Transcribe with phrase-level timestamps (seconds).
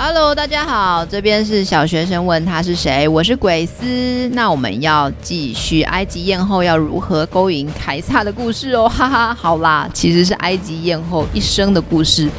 [0.00, 4.28] Hello，大家好，这边是小学生问他是谁，我是鬼斯。
[4.28, 9.34] 那我们要继续埃及艳后要如何勾引凯撒的故事哦， 哈哈。
[9.34, 12.30] 好啦，其实是埃及艳后一生的故事。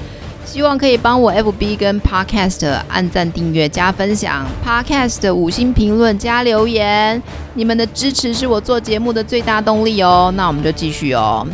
[0.45, 7.21] 希望可以帮我 FB 跟 Podcast 按赞、订阅、加分享，Podcast 五星评论加留言。
[7.55, 10.33] 你们的支持是我做节目的最大动力哦。
[10.37, 11.45] 那我们就继续哦。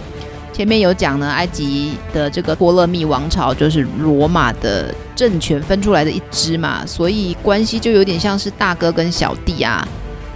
[0.54, 9.88] 前面有讲呢，埃及的这个托勒密王朝就是罗马的政权分出来的一支嘛，所以关系就有点像是大哥跟小弟啊。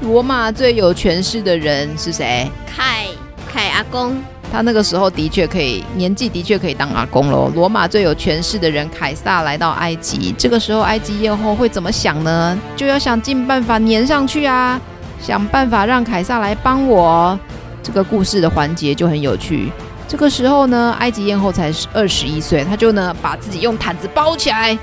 [0.01, 2.49] 罗马最有权势的人是谁？
[2.65, 3.07] 凯
[3.51, 4.15] 凯阿公，
[4.51, 7.51] 他那个时候的确可以，年纪的确可以当阿公喽。
[7.53, 12.57] 罗马最有权势的人凯撒来到埃及，这个时候埃及艳后会怎么想呢？
[12.77, 14.79] 就要想尽办法黏上去啊，
[15.21, 17.37] 想办法让凯撒来帮我。
[17.81, 19.71] 这个故事的环节就很有趣。
[20.09, 24.75] 这个时候呢，埃及艳后才二十一岁，她就呢把自己用毯子包起来，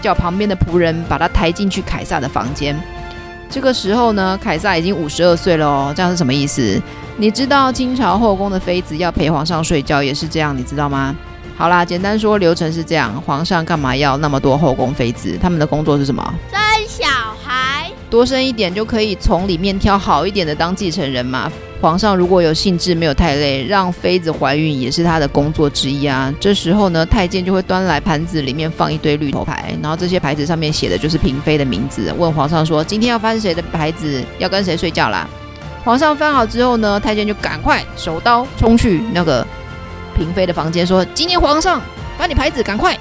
[0.00, 2.74] 叫旁边的仆人把她抬进去凯撒的房间。
[3.50, 6.80] 这个时候呢，凯撒已经五十二岁了哦，这样是什么意思？
[7.18, 11.14] 你知道清朝后宫的妃子要陪皇上睡觉也是这样，你知道吗？
[11.58, 15.38] 好啦，简单说流程是这样，皇上干嘛要那么多后宫妃子？
[15.42, 16.34] 他们的工作是什么？
[16.50, 16.58] 生
[16.88, 17.06] 小
[17.44, 21.52] 孩，多生一点就可以从里面挑好一点的当继承人嘛。
[21.80, 26.32] 皇上如果有兴致，没有太累，让妃子怀孕也是他的工作之一啊。
[26.38, 32.12] 这时候呢，太监就会端来盘子，里面放一堆绿头牌，然后这些牌子上面写的就是嫔妃的名字。
[32.18, 34.22] 问皇上说：“今天要翻谁的牌子？
[34.38, 35.26] 要跟谁睡觉啦？”
[35.82, 39.46] 皇上翻好之后呢，太监就赶快手刀冲去那个
[40.14, 41.80] 嫔妃的房间，说：“今天皇上
[42.18, 42.94] 翻你牌子，赶快！”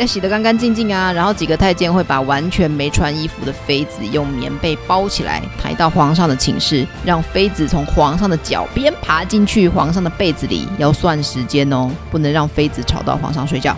[0.00, 10.66] 要洗得干干净净啊，然后几个太监会把完全没穿衣服的妃子用棉被包起来，抬到皇上的寝室，让妃子从皇上的脚边爬进去皇上的被子里。
[10.78, 13.76] 要算时间哦，不能让妃子吵到皇上睡觉。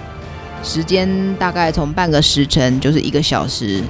[0.62, 3.82] 时间大概从半个时辰，就是一个小时。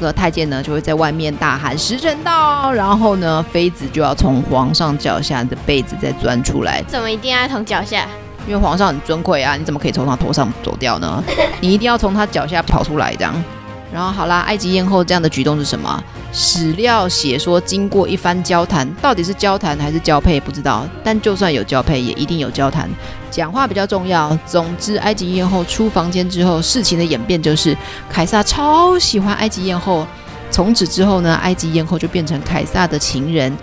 [0.00, 6.82] 这个太监呢就会在外面大喊“时辰到”，然后呢，妃子就要从皇上脚下的被子再钻出来。
[6.88, 8.06] 怎么一定要从脚下？
[8.48, 11.22] 因为皇上很尊贵啊，你怎么可以从他头上走掉呢？
[11.60, 13.44] 你一定要从他脚下跑出来这样。
[13.92, 16.02] 然后好啦，埃及艳后这样的举动是什么？
[16.32, 20.86] 史料写说，经过一番交谈，到底是交谈还是交配不知道。
[21.04, 22.88] 但就算有交配，也一定有交谈。
[23.30, 24.36] 讲话比较重要。
[24.46, 27.76] 总之，埃及艳后出房间之后，事情的演变就是，
[28.10, 30.06] 凯撒超喜欢埃及艳后。
[30.50, 33.54] 从此之后呢，埃及艳后就变成凯撒的情人。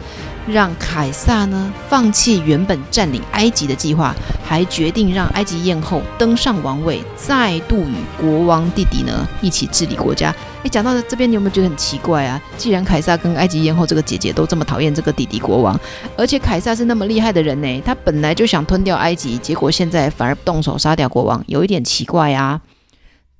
[0.47, 4.13] 让凯撒呢放弃原本占领埃及的计划，
[4.43, 10.33] 还决定让埃及艳后登上王位，再度与国王弟弟呢一起治理国家。
[10.63, 12.41] 诶，讲到这边，你有没有觉得很奇怪啊？
[12.57, 15.79] 既然凯撒跟埃及艳后这个姐姐都这么讨厌这个弟弟国王，
[16.17, 22.59] 而且凯撒是那么厉害的人呢，他本来就想吞掉埃及，结果现在反而动手杀掉国王，有一点奇怪啊。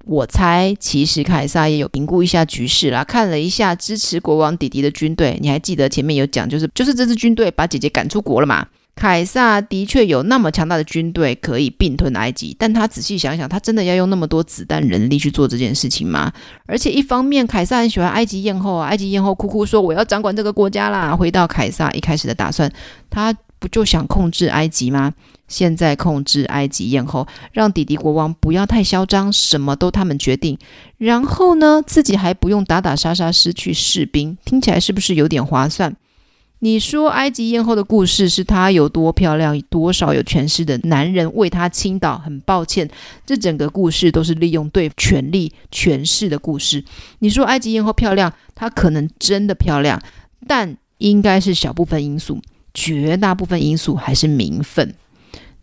[0.05, 5.38] 我猜，其实凯撒也有评估一下局势啦，看了一下支持国王弟弟的军队。
[5.41, 8.67] 你还记得前面有讲，就是就是这支军队把姐姐赶出国了嘛？
[8.95, 16.31] 凯撒的确有那么强大的军队可以并吞埃及，但他仔细想想，他真的要用那么多子弹人力去做这件事情吗？
[16.65, 21.13] 而且一方面，凯撒很喜欢埃及艳后啊，埃及艳后哭哭说我要掌管这个国家啦。
[21.13, 22.71] 回到凯撒一开始的打算，
[23.09, 25.11] 他不就想控制埃及吗？
[25.47, 30.57] 现在控制埃及艳后，让弟弟国王不要太嚣张，什么都他们决定。
[30.97, 35.95] 然后呢，自己还不用打打杀杀失去士兵，听起来是不是有点划算？
[36.59, 42.17] 你说埃及艳后的故事是她有多漂亮，多少有权势的男人为她倾倒？
[42.17, 42.89] 很抱歉，
[43.25, 46.83] 这整个故事都是利用对权力、权势的故事。
[47.19, 50.01] 你说埃及艳后漂亮，她可能真的漂亮，
[50.47, 52.39] 但应该是小部分因素，
[52.73, 54.95] 绝大部分因素还是名分。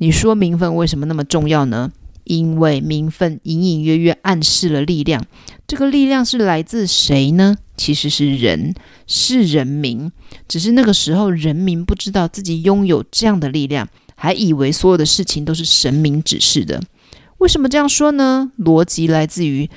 [0.03, 1.93] 你说名分为什么那么重要呢？
[2.25, 5.25] 因为名分隐隐约约暗示了力量，
[5.65, 7.57] 这个力量是来自谁呢？
[7.77, 8.75] 其实是人，
[9.07, 10.11] 是人民。
[10.49, 16.83] 只是那个时候人民不知道自己拥有这样的力量，还以为所有的事情都是神明指示的。
[17.39, 18.51] 为什么这样说呢？
[18.59, 19.71] 逻辑来自于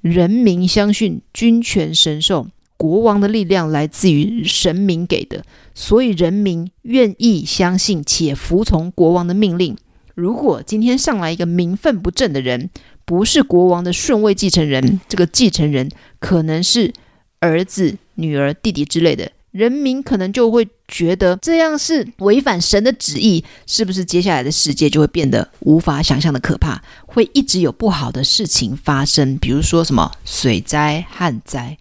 [0.00, 2.46] 人民相信君权神授。
[2.82, 9.76] 国王的力量来自于神明给的，所以人民愿意相信且服从国王的命令。
[10.16, 12.70] 如果今天上来一个名分不正的人，
[13.04, 15.88] 不是国王的顺位继承人，这个继承人
[16.18, 16.92] 可能是
[17.38, 31.78] 儿子、女儿、弟弟之类的，人民可能就会觉得这样是违反神的旨意，是不是接下来的世界就会变得无法想象的可怕，会一直有不好的事情发生，比如说什么水灾、旱灾。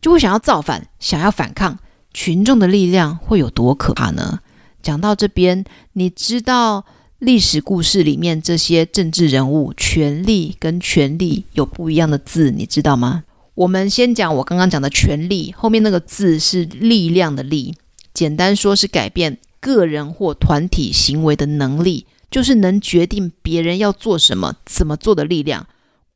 [0.00, 1.78] 就会想要造反，想要反抗，
[2.12, 4.40] 群众的力量会有多可怕呢？
[4.82, 5.64] 讲到这边，
[5.94, 6.84] 你知道
[7.18, 13.24] 历史故事里面这些政治人物，权力跟权力有不一样的字，你知道吗？
[13.54, 17.74] 我们先讲我刚刚讲的权力，后面那个字是力量的力，
[18.14, 25.66] 简单说是改变个人或团体行为的能力，就是能决定别人要做什么、怎么做的力量。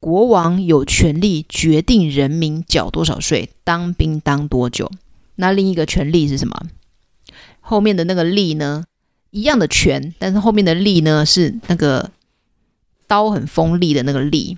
[0.03, 4.91] 国王有权利决定人民缴多少税、当兵当多久。
[5.37, 6.61] 那另一个权利是什么？
[7.61, 8.85] 后面的那个力呢？
[9.31, 12.11] 一样的权，但是后面的利呢，是那个
[13.07, 14.57] 刀很锋利的那个利。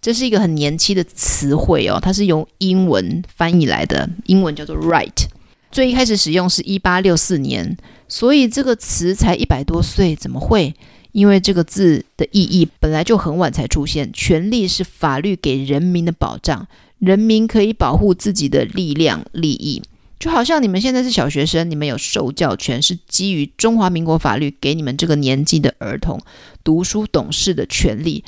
[0.00, 5.26] 这是一个很年轻的词汇哦，它是用英文翻译来的，英文叫做 right。
[5.72, 7.76] 最一开始使用是一八六四年，
[8.06, 10.76] 所以这个词才一百多岁，怎么会？
[11.12, 14.12] 因为这个字的意义本来就很晚才出现。
[14.12, 16.66] 权利是法律给人民的保障，
[16.98, 19.82] 人民可以保护自己的力量、利益。
[20.18, 26.20] 就好像你们现在是小学生，你们有受教权，是基于中华民国法律给你们这个年纪的儿童
[26.62, 28.22] 读书懂事的权利。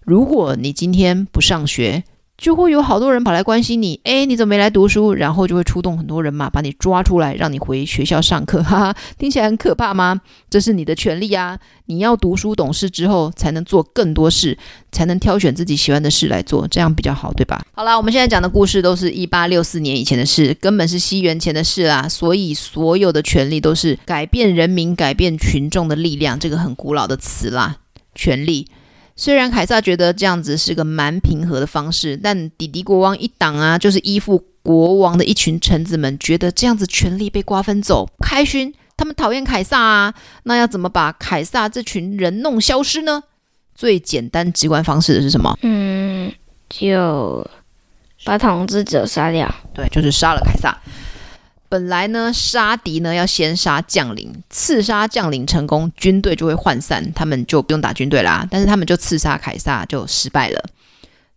[0.00, 2.04] 如果你今天不上学，
[2.38, 5.14] 就会有好多人跑来关心你，诶，你怎么没来读书？
[5.14, 10.20] 然后就会出动很多人马把你抓出来，让你回学校上课， 哈哈，听起来很可怕吗？
[10.50, 11.58] 这是你的权利啊！
[11.86, 14.58] 你要读书懂事之后，才能做更多事，
[14.92, 17.64] 才能挑选自己喜欢的事来做，这样比较好，对吧？
[17.72, 27.76] 好啦，我们现在讲的故事都是一八六四年以前的事，根本是西元前的事啦，所以所有的权利都是改变人民、改变群众的力量，这个很古老的词啦，
[28.14, 28.66] 权利。
[29.16, 40.14] 虽然凯撒觉得这样子是个蛮平和的方式，但底迪国王一党啊，就是依附国王的一群臣子们，觉得这样子权力被瓜分走，不开心，他们讨厌凯撒啊。
[40.42, 43.22] 那要怎么把凯撒这群人弄消失呢？
[43.74, 45.58] 最简单直观方式的是什么？
[45.62, 46.30] 嗯，
[46.68, 47.46] 就
[48.24, 49.52] 把统治者杀掉。
[49.74, 50.76] 对，就是杀了凯撒。
[51.68, 58.46] 本来呢，杀敌呢要先杀将领，刺杀将领成功，军队就会涣散，他们就不用打军队啦。
[58.50, 60.64] 但是他们就刺杀凯撒就失败了，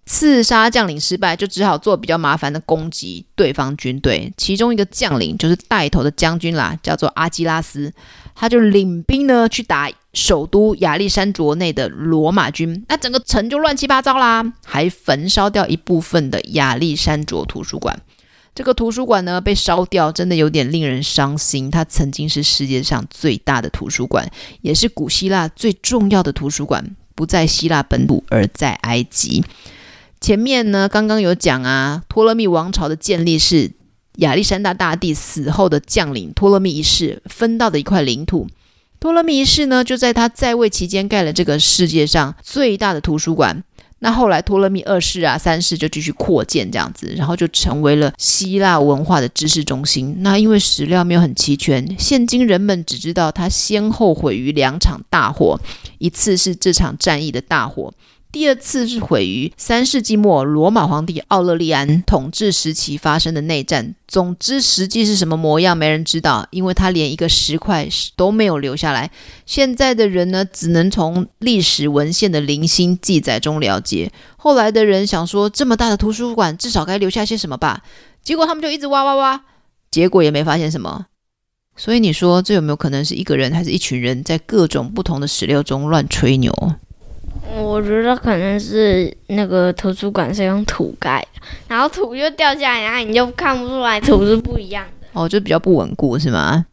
[0.06, 4.32] 刺杀将领失败，就只好做比较麻烦的攻击对方军队。
[4.38, 7.92] 其中一个将领就是带头的将军啦，叫做阿基拉斯，
[8.36, 18.00] 他就领兵呢去打首都亚历山卓内的罗马军，那整个城就乱七八糟啦，还焚烧掉一部分的亚历山卓图书馆。
[18.60, 21.72] 这个图书馆呢被烧掉，真的有点令人伤心。
[21.72, 24.30] 它曾经是世界上最大的图书馆，
[24.60, 29.46] 也是古希腊最重要的图书馆，不在希腊本土，而在埃及。
[30.20, 33.72] 前面呢刚刚有讲啊，托勒密王朝的建立是
[34.18, 38.50] 亚历山大大帝死后的将领托勒密一世分到的一块领土。
[39.00, 43.64] 托勒密一世呢就在他在位期间盖了这个世界上最大的图书馆。
[44.00, 50.16] 那后来托勒密二世啊、三世就继续扩建这样子，然后就成为了希腊文化的知识中心。
[50.20, 55.60] 那因为史料没有很齐全，现今人们只知道他先后毁于两场大火，
[55.98, 57.94] 一次是这场战役的大火。
[58.32, 63.96] 第二次是毁于三世纪末罗马皇帝奥勒利安统治时期发生的内战。
[64.08, 69.10] 总之，实际是什么模样，没人知道，因为他连一个石块都没有留下来。
[69.48, 74.12] 现在的人呢，只能从历史文献的零星记载中了解。
[74.38, 77.82] 后来的人想说，这么大的图书馆，至少该留下些什么吧？
[78.22, 79.44] 结果他们就一直挖挖挖，
[79.90, 81.08] 结果也没发现什么。
[81.76, 86.54] 所以你说，这有没有可能是一个人，还是一群人在各种不同的史料中乱吹牛？
[87.62, 95.08] 我觉得可能是那个图书馆是用土盖的，然后土就掉下来，然后你就看不出来 土是不一样的。
[95.14, 96.66] 哦，就比较不稳固是吗？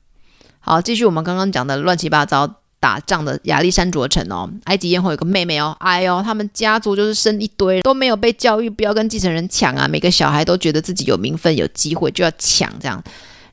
[0.61, 4.50] 好，继续我们刚刚讲的乱七八糟打仗的亚历山卓城哦。
[4.64, 9.87] 埃及艳后有个妹妹哦，哎呦，他们家族就是生一堆都没有被教育，不要跟继承人抢啊。
[9.88, 13.02] 每个小孩都觉得自己有名分、有机会就要抢这样。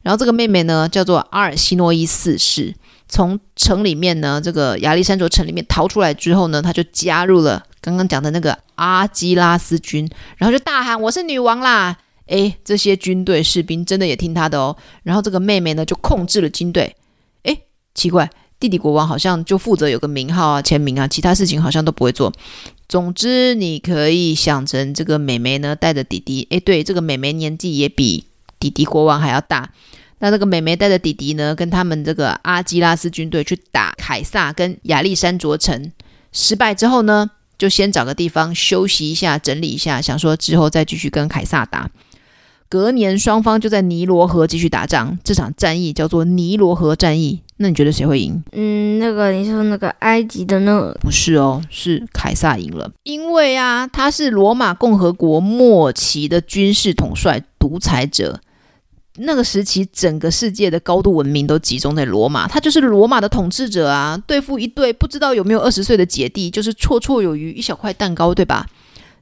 [0.01, 2.73] 然后这个妹妹呢，叫做阿尔西诺伊四世。
[3.13, 14.75] 从城里面呢，这个亚历山卓城里面逃出来之后呢，他就加入了刚刚讲的那个阿基拉斯军，然后就大喊：“我是女王啦！”诶，这些军队士兵真的也听他的哦。
[15.03, 16.95] 然后这个妹妹呢，就控制了军队。
[17.43, 17.61] 诶，
[17.93, 18.27] 奇怪，
[18.59, 22.33] 弟弟国王好像就负责有个名号啊、签名啊，其他事情好像都不会做。
[22.89, 26.47] 总之，你可以想成这个妹妹呢带着弟弟。
[26.49, 28.25] 诶，对，这个妹妹年纪也比
[28.59, 29.69] 弟弟国王还要大。
[30.23, 35.91] 那这个美眉带着弟弟呢，跟他们这个阿基拉斯军队去打凯撒跟亚历山卓城，
[36.31, 41.91] 失败之后呢，就先找个地方休息一下，整理一下，想说之后再继续跟凯撒打。
[42.69, 47.41] 隔年双方就在尼罗河继续打仗，这场战役叫做尼罗河战役。
[47.57, 48.41] 那你觉得谁会赢？
[48.53, 50.97] 嗯，那个你说那个埃及的那个？
[51.01, 58.39] 不是哦，是凯撒赢了，因为啊，他是罗马共和国末期的军事统帅独裁者。
[59.19, 64.19] 那个时期，整个世界的高度文明都集中在罗马，他就是罗马的统治者啊。
[64.25, 68.65] 对付一对不知道有没有二十岁的姐弟，就是绰绰有余，一小块蛋糕，对吧？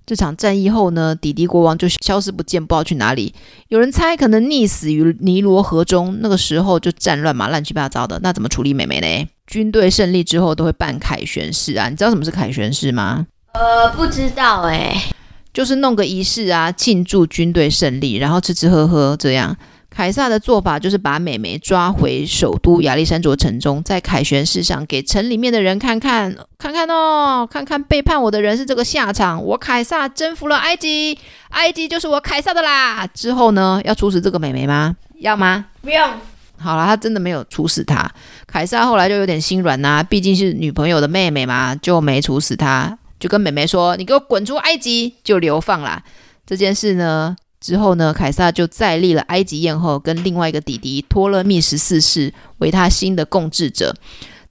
[0.03, 3.33] 这场战役后呢，弟弟国王就消失不见，不知道去哪里。
[3.67, 6.17] 有人猜可能溺死于尼罗河中。
[6.21, 8.19] 那个时候就战乱嘛，乱七八糟的。
[8.23, 9.29] 那怎么处理妹妹呢？
[9.45, 11.87] 军队胜利之后都会办凯旋式啊。
[11.87, 13.27] 你知道什么是凯旋式吗？
[13.53, 15.11] 呃，不知道哎，
[15.53, 19.55] 就是弄个仪式啊，庆祝军队胜利，然后吃吃喝喝这样。
[19.93, 29.43] 凯撒的做法就是把美眉抓回首都亚历山卓城中，在凯旋式上给城里面的人看看，看看哦，看看背叛我的人是这个下场。
[29.43, 31.19] 我凯撒征服了埃及，
[31.49, 33.05] 埃及就是我凯撒的啦。
[33.07, 34.95] 之后呢，要处死这个美眉吗？
[35.19, 35.65] 要吗？
[35.81, 36.09] 不用。
[36.57, 38.09] 好了，他真的没有处死她。
[38.47, 46.01] 凯撒后来就有点心软呐、毕竟是女朋友的妹妹嘛，就没处死她，就跟美眉说：“你给我滚出埃及，就流放啦。”
[46.47, 47.35] 这件事呢？
[47.61, 53.95] 之后呢，凯撒就再立了埃及艳后跟另外一个弟弟托勒密十四世为他新的共治者，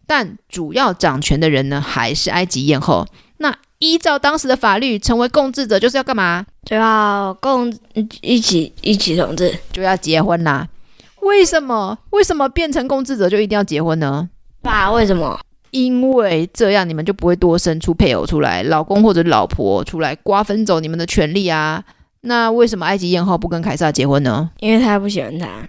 [0.07, 3.05] 但主要掌权的人呢，还是埃及艳后。
[3.39, 6.47] 那依照当时的法律，成为共治者就是要干嘛？
[6.65, 7.75] 就要共
[8.21, 10.69] 一起一起统治，就要结婚啦。
[11.23, 11.99] 为什么？
[12.11, 14.29] 为什么变成共治者就一定要结婚呢？
[14.63, 15.41] 爸，为什么？
[15.71, 21.83] 因为这样你们就不会多生出配偶出来，老公或者老婆出来瓜分走你们的权利啊。
[22.23, 24.51] 那为什么埃及艳后不跟凯撒结婚呢？
[24.61, 25.69] 因为他不喜欢他。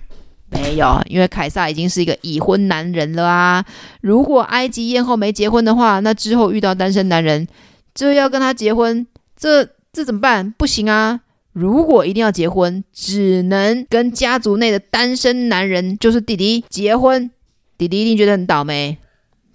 [0.50, 3.66] 没有，因为凯撒已经是一个已婚男人了啊。
[4.02, 7.48] 如果埃及艳后没结婚的话，那之后遇到单身男人，
[7.94, 10.52] 这要跟他结婚，这这怎么办？
[10.52, 11.22] 不行啊！
[11.54, 17.32] 如果一定要结婚，只能跟家族内的单身男人，就是弟弟结婚。
[17.78, 18.98] 弟弟一定觉得很倒霉，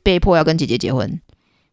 [0.02, 1.20] 被迫要跟姐姐结婚。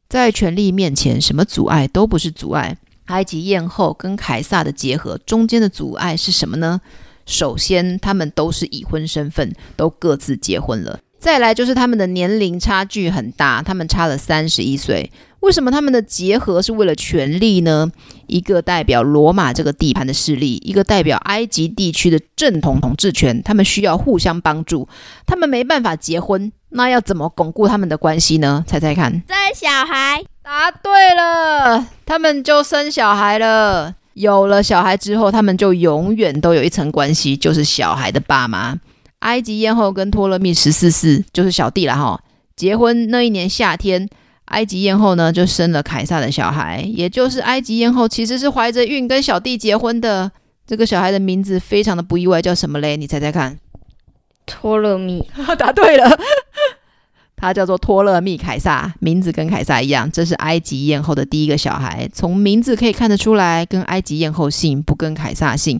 [0.09, 2.77] 在权力面前，什么阻碍都不是阻碍。
[3.05, 6.81] 埃及艳后跟凯撒的结合中间的阻碍是什么呢？
[7.25, 10.99] 首先，他们都是已婚身份，都各自结婚了。
[11.19, 15.09] 再来就是他们的年龄差距很大，他们差了三十一岁。
[15.39, 17.89] 为什么他们的结合是为了权力呢？
[18.27, 24.87] 一个代表罗马这个地盘的势力，一个代表埃及地区的正统统治权，他们需要互相帮助。
[25.25, 28.63] 他们没办法结婚，那要怎么巩固他们的关系呢？
[28.67, 29.11] 猜猜看。
[29.11, 30.32] 生小孩。
[30.43, 33.95] 答对了，他们就生小孩了。
[34.13, 38.77] 有了小孩之后，他们就永远都有一层关系，就是小孩的爸妈。
[39.19, 42.21] 埃及艳后跟托勒密十四世就是小弟了哈。
[42.55, 44.07] 结婚那一年夏天，
[44.45, 50.29] 埃及艳后呢就生了凯撒的小孩，也就是埃及艳后其实是怀着孕跟小弟结婚的。
[50.67, 52.97] 这个小孩的名字非常的不意外，叫什么嘞？
[52.97, 53.57] 你猜猜看。
[54.45, 55.25] 托勒密。
[55.57, 56.19] 答对了。
[57.43, 60.09] 他叫做托勒密凯撒，名字跟凯撒一样。
[60.09, 65.77] 这是埃及艳后的第一个小孩，从名字可以看得出来，跟埃及艳后姓，不跟凯撒姓。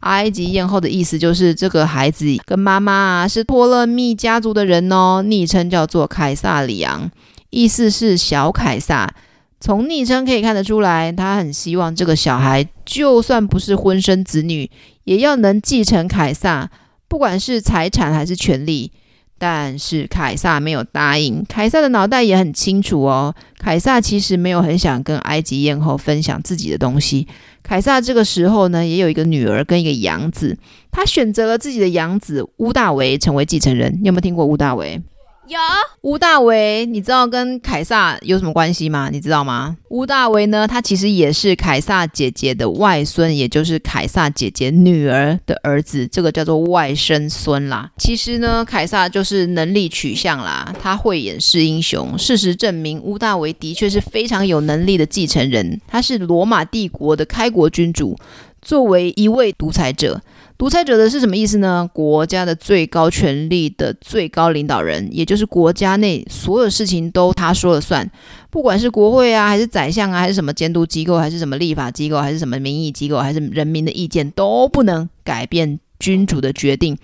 [0.00, 7.10] 埃及艳后的意思就是这个孩子跟妈妈啊是托勒密家族的人哦，昵称叫做凯撒里昂，
[7.50, 9.12] 意思是小凯撒。
[9.60, 14.70] 从昵称可以看得出来，他很希望这个小孩就算不是婚生子女，
[15.02, 16.70] 也要能继承凯撒，
[17.08, 18.92] 不管是财产还是权利。
[19.40, 21.42] 但是凯撒没有答应。
[21.48, 23.34] 凯撒的脑袋也很清楚哦。
[23.58, 27.26] 凯撒其实没有很想跟埃及艳后分享自己的东西。
[27.62, 30.58] 凯撒这个时候呢，也有一个女儿跟一个养子，
[30.90, 33.90] 他选择了自己的养子屋大维成为继承人。
[34.02, 35.00] 你有没有听过屋大维？
[35.50, 35.58] 有
[36.02, 39.08] 屋大维，你知道跟凯撒有什么关系吗？
[39.10, 39.76] 你知道吗？
[39.88, 47.90] 屋大维呢，他其实也是凯撒姐姐的外孙，也就是凯撒姐姐女儿的儿子，这个叫做外甥孙啦。
[47.98, 52.16] 其实呢，凯撒就是能力取向啦，他会演示英雄。
[52.16, 58.16] 事实证明，屋大维的确是非常有能力的继承人，他是罗马帝国的开国君主，
[58.62, 60.22] 作为一位独裁者。
[60.60, 61.88] 独裁者的是什么意思呢？
[61.90, 68.06] 国家的最高权力的最高领导人，也就是国家内所有事情都他说了算，
[68.50, 76.98] 不管是国会啊，还是宰相啊，还是什么监督机构，还是什么立法机构，还是什么民意机构，还是人民的意见，都不能改变君主的决定。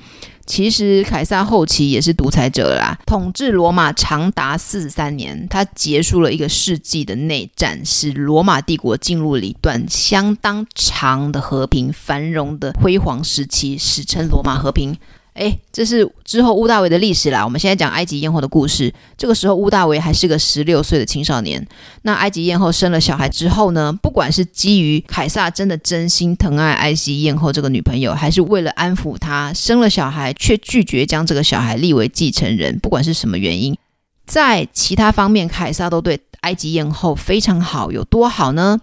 [0.46, 14.96] 其实凯撒后期也是独裁者啦，统治罗马长达四十三年，他结束了一个世纪的内战，使罗马帝国进入了一段相当长的和平繁荣的辉煌时期，史称罗马和平。
[15.36, 17.44] 诶，这是之后屋大维的历史啦。
[17.44, 18.92] 我们现在讲埃及艳后的故事。
[19.16, 21.64] 这个时候，屋大维还是个十六岁的青少年。
[22.02, 23.92] 那埃及艳后生了小孩之后呢？
[24.02, 33.76] 不管是基于凯撒真的真心疼爱埃及艳后这个女朋友，还是为了安抚她，生了小孩却拒绝将这个小孩立为继承人，不管是什么原因，
[34.26, 37.92] 在其他方面，凯撒都对埃及艳后非常好。
[37.92, 38.80] 有多好呢？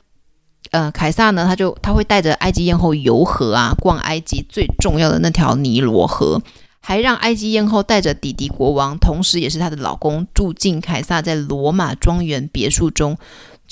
[0.74, 6.42] 呃，凯撒呢，他就他会带着埃及艳后游河啊，逛埃及最重要的那条尼罗河，
[6.82, 13.16] 还让埃及艳后带着弟弟国王，同时也是她的老公，住进凯撒在罗马庄园别墅中。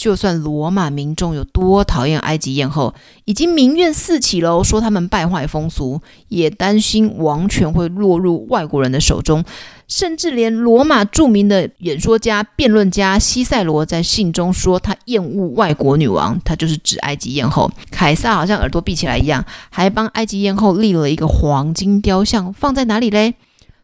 [0.01, 2.91] 就算罗马民众有多讨厌埃及艳后，
[3.25, 9.46] 已经民怨四起喽，说他们败坏风俗，也担心王权会落入外国人的手中，
[9.88, 17.70] 甚至连罗马著名的演说家、辩论家西塞罗在信中说他厌恶外国女王，他就是指埃及艳后。
[17.91, 23.36] 凯撒好像耳朵闭起来一样，还帮埃及艳后立了一个黄金雕像，放在哪里嘞？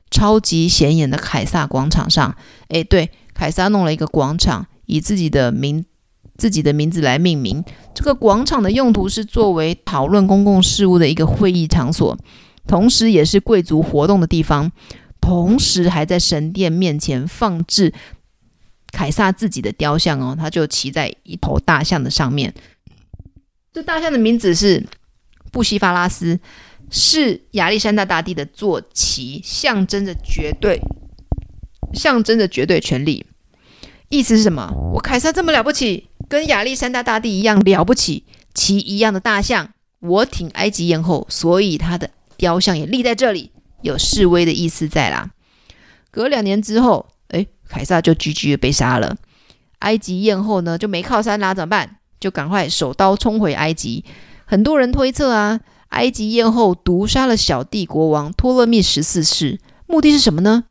[0.10, 2.36] 超级显眼的凯撒广场上。
[2.70, 5.86] 诶，对，凯撒弄了一个广场，以自己的名。
[6.38, 7.64] 自己的名字来命名。
[7.94, 12.18] 这个广场的用途是作为讨论公共事务的一个会议场所，
[12.68, 14.72] 同时也是贵族活动的地方。
[15.20, 17.92] 同时还在神殿面前放置
[18.92, 22.54] 凯撒自己的雕像哦，他就骑在一头大象的上面。
[23.74, 24.86] 这大象的名字是
[25.52, 26.40] 布西法拉斯，
[26.90, 30.80] 是亚历山大大帝的坐骑，象征着绝对，
[31.94, 33.26] 象征着绝对权力。
[34.08, 34.72] 意思是什么？
[34.94, 39.70] 我凯撒这么了不起，跟亚历山大大帝一样了不起，骑一样的大象。
[40.00, 45.32] 我挺埃及艳后，所以他的雕像也立在这里，有示威的意思在啦。
[46.12, 49.18] 隔两年之后，诶，凯撒就 GG 的被杀了。
[49.80, 51.98] 埃及艳后呢，就没靠山啦，怎么办？
[52.20, 54.04] 就赶快手刀冲回埃及。
[54.46, 60.66] 很多人推测啊，埃及艳后毒杀了小弟国王托勒密十四世，目的是什么呢？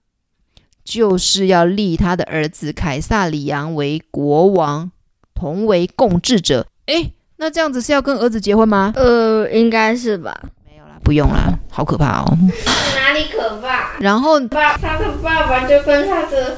[0.84, 4.90] 就是要立他的儿子凯撒里昂为国王，
[5.36, 6.66] 同为共治者。
[6.86, 8.92] 诶，那这样子是要跟儿子结婚吗？
[8.96, 10.36] 呃，应该是吧。
[10.64, 12.38] 没有啦，不用啦，好可怕哦。
[12.96, 13.98] 哪里可怕？
[14.00, 16.56] 然后爸，他的爸爸就跟他的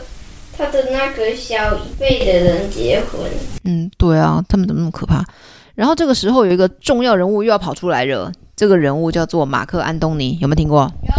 [0.56, 3.20] 他的那个小一辈的人结婚。
[3.64, 5.24] 嗯，对啊，他们怎么那么可怕？
[5.74, 10.90] 然后这个时候有一个重要人物又要跑出来了，这个人物叫做马克安东尼，有没有听过？
[11.02, 11.12] 有。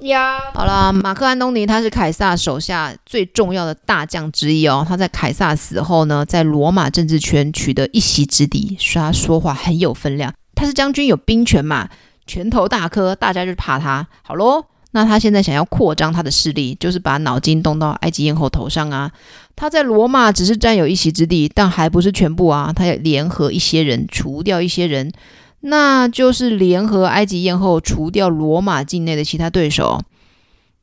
[0.00, 4.86] 呀，好了，马克安东尼他是凯撒手下最重要的大将之一哦。
[4.88, 10.32] 他在凯撒死后呢，在罗马政治圈取得一席之地，说他说话很有分量。
[10.54, 11.88] 他是将军，有兵权嘛，
[12.26, 14.06] 拳头大颗，大家就怕他。
[14.22, 19.10] 好喽，那他现在想要扩张他的势力，就是把脑筋动到埃及艳后头上啊。
[19.56, 22.72] 他在罗马只是占有一席之地，但还不是全部啊。
[22.72, 25.10] 他要联合一些人，除掉一些人。
[25.60, 30.00] 那就是联合埃及艳后除掉罗马境内的其他对手，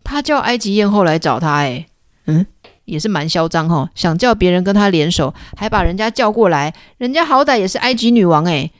[0.04, 1.86] 他叫埃及艳后来找他，诶，
[2.26, 2.46] 嗯，
[2.84, 8.72] 也是蛮嚣张哈，想叫别人跟他联手，还把人家叫过来，人家好歹也是埃及女王诶。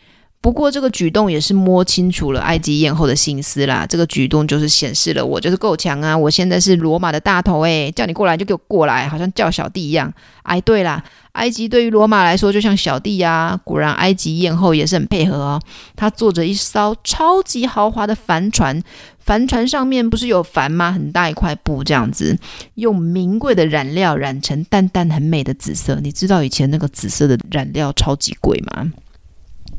[0.46, 3.84] 不过这个举动也是摸清楚了埃及艳后的心思啦。
[3.84, 6.16] 这个举动就是显示了我就是够强啊！
[6.16, 10.14] 我现在是罗马的大头诶，叫你过来就给我过来，好像叫小弟一样。
[10.44, 13.60] 哎，对啦，埃及对于罗马来说就像小弟呀。
[13.64, 15.60] 果然，埃及艳后也是很配合哦。
[15.96, 18.80] 他坐着一艘超级豪华的帆船，
[19.18, 20.92] 帆船上面不是有帆吗？
[20.92, 22.38] 很大一块布这样子，
[22.76, 26.00] 用名贵的染料染成淡淡很美的紫色。
[26.04, 28.92] 你知道以前那个紫色的染料超级贵吗？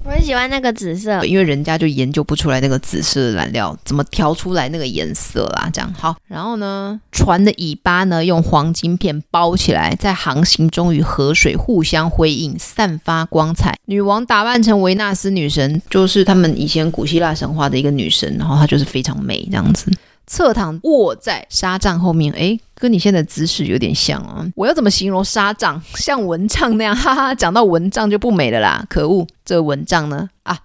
[0.07, 5.69] 我很喜欢那个紫色，因为人家就研究不出来那个紫色的染料怎么调出来那个颜色啦。
[5.73, 13.75] 这样好，然后呢，船的尾巴呢用黄金片包起来，在航行中与河水互相辉映，散发光彩。
[13.87, 19.91] 女王打扮成维纳斯女神，就是他们以前古希腊神话的一个女神，然后她就是非常美这样子。
[20.27, 24.45] 侧躺卧在纱帐后面，诶，跟你现在的姿势有点像啊！
[24.57, 25.81] 我要怎么形容纱帐？
[25.95, 28.85] 像蚊帐那样，哈哈，讲到蚊帐就不美了啦！
[28.91, 30.29] 可恶，这个蚊帐呢？
[30.43, 30.59] 啊，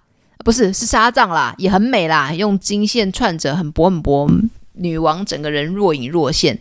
[0.44, 4.28] 不是，是纱帐啦，也很美啦，用金线串着，很薄很薄，
[4.72, 6.58] 女王整个人若隐若现，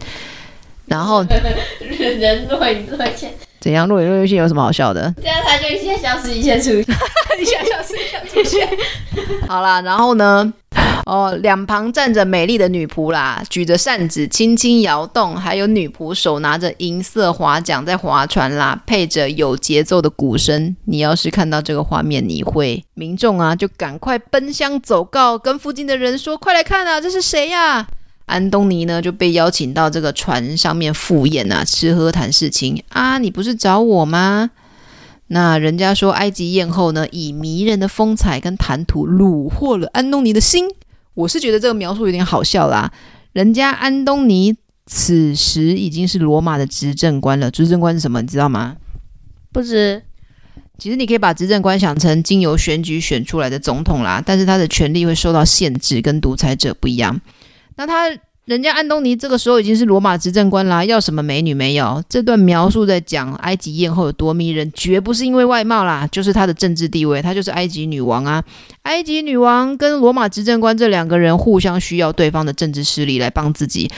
[0.86, 1.42] 然后人
[2.48, 3.88] 若隐若现，怎样？
[3.88, 5.13] 若隐若现有什么好笑的？
[5.21, 6.80] 这样他就 一下消失，一下出现，
[7.39, 8.67] 一下消失，一下出现。
[9.47, 10.52] 好啦，然后呢？
[11.06, 20.76] 哦，两旁站着美丽的女仆啦，举着扇子轻轻摇动，还有女仆手拿着银色划桨在划船啦，配着有节奏的鼓声。
[20.86, 27.88] 你要是看到这个画面，你会民众啊，就赶快奔相走告，跟附近的人说：“快来看啊，这是谁呀？”
[28.32, 33.17] 安东尼呢就被邀请到这个船上面赴宴啊，吃喝谈事情啊。
[33.17, 34.50] 你不是找我吗？
[35.28, 40.65] 那人家说埃及艳后呢，以迷人的风采跟谈吐虏获了安东尼的心。
[41.13, 42.91] 我是觉得这个描述有点好笑啦。
[43.34, 48.22] 人家安东尼此时已经是罗马的执政官了，执政官是什么？
[48.22, 48.78] 你知道吗？
[49.52, 50.04] 不知。
[50.78, 57.22] 其实你可以把执政官想成经由选举选出来的总统啦，但是他的权力会受到限制，跟独裁者不一样。
[57.75, 58.10] 那他
[58.45, 62.03] 人家安东尼这个时候已经是罗马执政官啦，要什么美女没有？
[62.10, 68.43] 这段描述在讲埃及艳后有多迷人，绝不是因为外貌啦，就是她的政治地位，她就是埃及女王啊。
[68.81, 73.89] 埃及女王跟罗马执政官这两个人互相需要对方的政治势力来帮自己，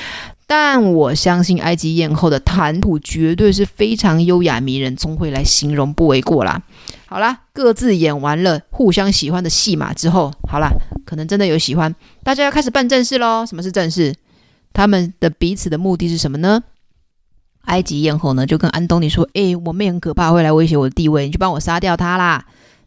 [0.46, 6.62] 但我相信埃及艳后的谈吐绝对是非常优雅迷人，总会来形容不为过啦。
[7.06, 10.70] 好啦，各自演完了互相喜欢的戏码之后，好啦，
[11.06, 13.46] 可能真的有喜欢，大家要开始办正事喽。
[13.46, 14.14] 什么是正事？
[14.74, 16.62] 他们的彼此的目的是什么呢？
[17.66, 22.46] 埃及艳后呢就跟安东尼说：“诶，我妹很可怕，会来威胁我的地位，你去帮我杀掉她啦。”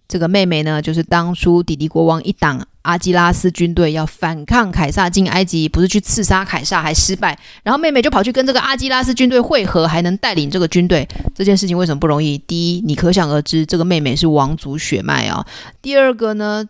[0.09, 11.07] 这个妹妹呢，就是当初底迪国王一党阿基拉斯军队要反抗凯撒进埃及，不是去刺杀凯撒还失败，然后妹妹就跑去跟这个阿基拉斯军队会合，还能带领这个军队。
[11.35, 12.39] 这件事情为什么不容易？
[12.39, 15.45] 第一，你可想而知，这个妹妹是王族血脉啊。
[15.83, 16.65] 第二个呢，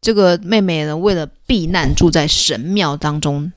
[0.00, 3.52] 这个妹妹呢，为了避难，住在神庙当中。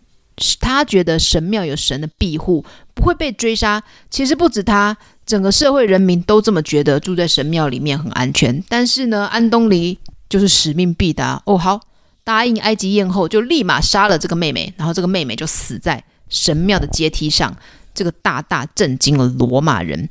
[0.59, 3.81] 他觉得神庙有神的庇护，不会被追杀。
[4.09, 4.95] 其实不止他，
[5.25, 8.63] 整个社会人民都这么觉得，住在神庙里面很安全。
[8.69, 9.97] 但是呢，安东尼
[10.29, 11.81] 就是使命必达哦，好，
[12.23, 17.55] 答应埃及艳后，就立马杀了这个妹妹，然后这个妹妹就死在神庙的阶梯上。
[17.93, 20.07] 这个大大震惊了罗马人。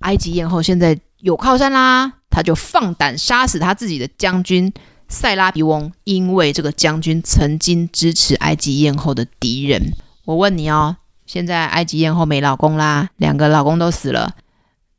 [0.00, 4.70] 埃及艳后现在有靠山啦，他就放胆杀死他自己的将军。
[5.10, 9.92] 塞拉比翁，因为这个将军曾经支持埃及艳后的敌人。
[10.24, 10.96] 我问你哦，
[11.26, 14.36] 现在埃及艳后没老公啦，两个老公都死了，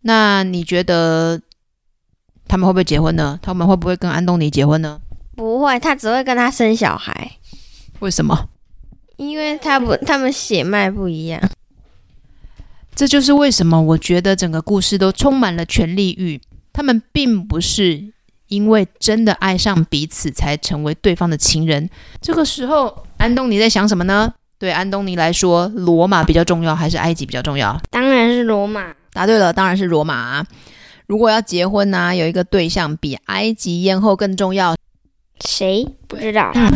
[0.02, 1.42] 那你觉得
[2.46, 3.40] 他们会不会结婚呢？
[3.42, 5.00] 他们会不会跟安东尼结婚呢？
[5.36, 7.32] 不会，他只会跟他生小孩。
[8.00, 8.50] 为什么？
[9.16, 11.42] 因为他不，他们血脉不一样。
[12.94, 16.42] 这就是为什么我觉得整个故事都充满了权力欲。
[16.74, 18.12] 他们并不是。
[18.52, 21.90] 因为真的爱上彼此，才成为对方的情人。
[22.22, 24.34] 这个时候，安东尼在想什么呢？
[24.60, 27.82] 对安东尼来说，罗马比较重要，还是埃及比较重要？
[27.90, 28.94] 当然是罗马。
[29.14, 30.46] 答对了，当然是罗马啊。
[31.08, 34.76] 如果要结婚呢、啊，有一个对象比埃及艳后更重要，
[35.46, 35.88] 谁？
[36.08, 36.52] 不知道。
[36.56, 36.70] 嗯，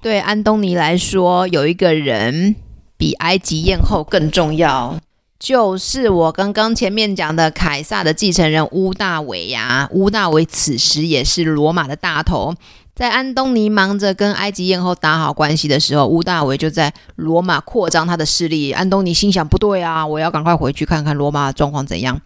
[0.00, 2.56] 对安东尼来说，有一个人
[2.96, 4.98] 比埃及艳后更重要。
[5.42, 12.54] 就是我刚刚前面讲的凯撒的继承人屋大维呀，屋大维此时也是罗马的大头。
[12.94, 18.70] 在安东尼忙着跟埃及艳后打好关系的时候，屋大维就在罗马扩张他的势力。
[18.70, 22.20] 安东尼心想：不对啊，我要赶快回去看看罗马的状况怎样。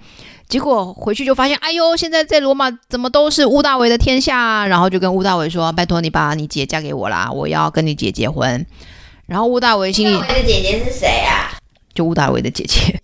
[0.47, 4.67] 结果回去就发现，哎呦，现在在罗马怎么都是屋大维的天下？
[4.67, 8.67] 然后就跟屋大维说：拜托你把你姐嫁给我啦，我要跟你姐结婚。
[9.25, 11.57] 然后屋大维心里，屋大维的姐姐是谁啊？
[11.95, 13.01] 就屋大维的姐姐。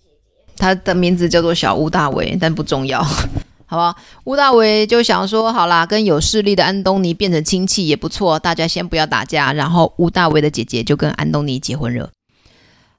[0.62, 3.02] 他的名字叫做小屋大维，但不重要，
[3.66, 3.96] 好不好？
[4.22, 9.52] 屋大维就想说，好啦，跟有势力的安东尼变成亲戚也不错，大家先不要打架。
[9.52, 12.08] 然后乌大维的姐姐就跟安东尼结婚了。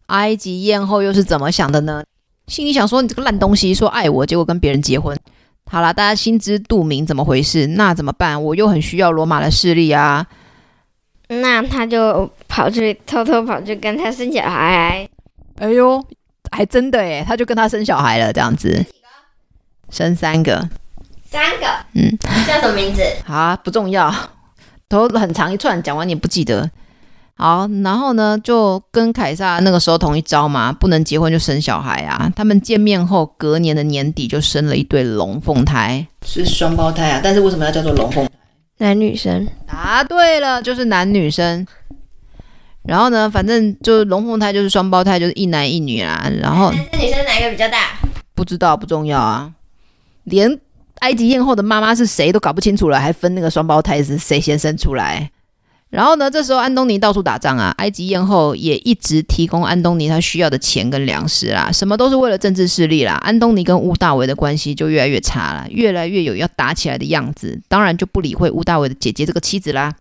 [0.08, 2.04] 埃及艳后又是怎么想的呢？
[2.48, 5.18] 心里想说，你这个烂东西，说爱我，结果跟别人结婚。
[5.72, 8.44] 好啦，大家心知肚明怎么回事，那怎么办？
[8.44, 10.28] 我又很需要罗马的势力啊。
[11.30, 15.08] 那他就跑去偷偷跑去跟他生小孩。
[15.60, 16.04] 哎呦！
[16.54, 18.86] 还真的耶，他就跟他生小孩了，这样子，
[19.90, 20.70] 生三个，
[21.26, 23.02] 三个，嗯，叫什么名字？
[23.26, 24.14] 好啊，不重要，
[24.88, 26.70] 头很长一串，讲完你也不记得。
[27.36, 32.32] 好，然后呢，就跟凯撒那个时候同一招嘛，不能结婚就生小孩啊。
[32.36, 37.20] 他们见面后，隔年的年底就生了一对龙凤胎，是双胞胎啊。
[37.24, 38.32] 但是为什么要叫做龙凤胎？
[38.78, 39.48] 男女生？
[39.68, 41.66] 答对了，就是男女生。
[42.86, 46.30] 然后呢，反正就是龙凤胎，就是双胞胎，就是一男一女啦。
[46.42, 47.98] 然后男生女生哪一个比较大？
[48.36, 49.52] 不知道，不重要啊。
[50.26, 50.60] 连
[51.00, 55.32] 埃及艳后的妈妈是谁都搞不清楚了，还分那个双胞胎是谁先生出来？
[55.90, 63.14] 然后呢，这时候安东尼到处打仗啊，埃及艳后也一直提供安东尼他需要的钱跟粮食啦，什么都是为了政治势力啦。
[63.22, 69.94] 安东尼跟乌大维的关系就越来越差了，越来越有要打起来的样子，当然就不理会屋大维的姐姐这个妻子啦，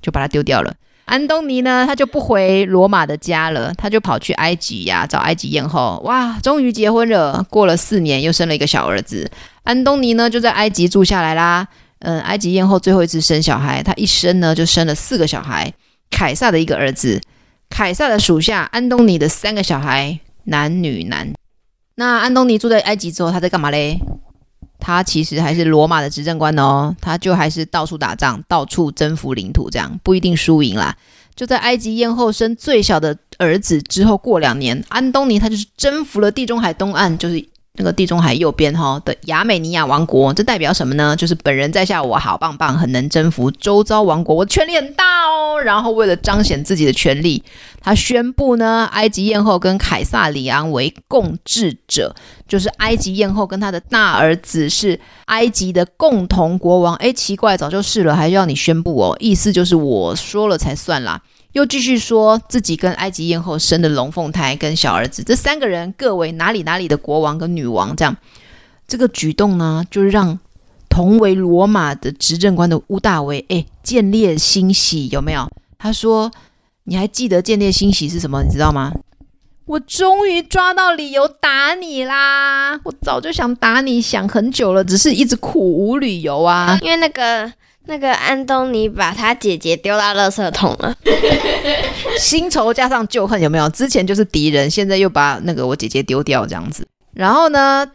[0.00, 0.72] 就把他丢掉了。
[1.06, 6.00] 安东尼呢，他就不回罗马的家了，他就跑去埃及呀、找埃及艳后。
[6.04, 9.30] 哇，终于结婚了，过了四年又生了一个小儿子。
[9.62, 11.66] 安东尼呢，就在埃及住下来啦。
[12.00, 15.72] 嗯，埃及艳后最后一次生小孩，他一生呢就生了四个小孩，
[16.10, 17.20] 凯撒的一个儿子，
[17.70, 21.32] 凯撒的属下安东尼的三个小孩，男女男。
[21.94, 23.98] 那安东尼住在埃及之后，他在干嘛嘞？
[24.78, 30.96] 他其实还是罗马的执政官哦，他就还是到处打仗，到处征服领土，这样不一定输赢啦。
[31.34, 37.44] 就在埃及艳后生最小的儿子之后，过两年，安东尼他就是征服了地中海东岸，就是
[37.76, 41.14] 那个地中海右边哈的亚美尼亚王国，这代表什么呢？
[41.16, 45.60] 就是本人在下，我好棒棒，很能征服周遭王国，我权力很大哦。
[45.62, 47.42] 然后为了彰显自己的权力，
[47.80, 52.14] 他宣布呢，埃及艳后跟凯撒里昂为共治者，
[52.46, 56.94] 就是埃及艳后跟他的大儿子是埃及的共同国王。
[56.96, 59.16] 诶，奇怪，早就是了，还要你宣布哦？
[59.20, 61.20] 意思就是我说了才算啦。
[61.56, 68.14] 又继续说自己跟埃及艳后生的龙凤胎跟小儿子，这三个人各为哪里哪里的国王跟女王，这样
[68.86, 70.38] 这个举动呢，就让
[70.90, 75.50] 同为罗马的执政官的屋大维哎见猎欣喜，有没有？
[75.78, 76.30] 他说
[76.84, 78.42] ：“你还记得见猎欣喜是什么？
[78.42, 78.92] 你知道吗？
[79.64, 82.78] 我终于抓到理由打你啦！
[82.84, 87.50] 我早就想打你，想很久了，只是一直苦无理由啊，因为那个。”
[87.88, 90.94] 那个安东尼把他姐姐丢到垃圾桶了，
[92.18, 93.68] 新仇加上旧恨有没有？
[93.68, 96.86] 之前就是敌人，现在又把那个我姐姐丢掉这样子。
[97.14, 97.86] 然后呢，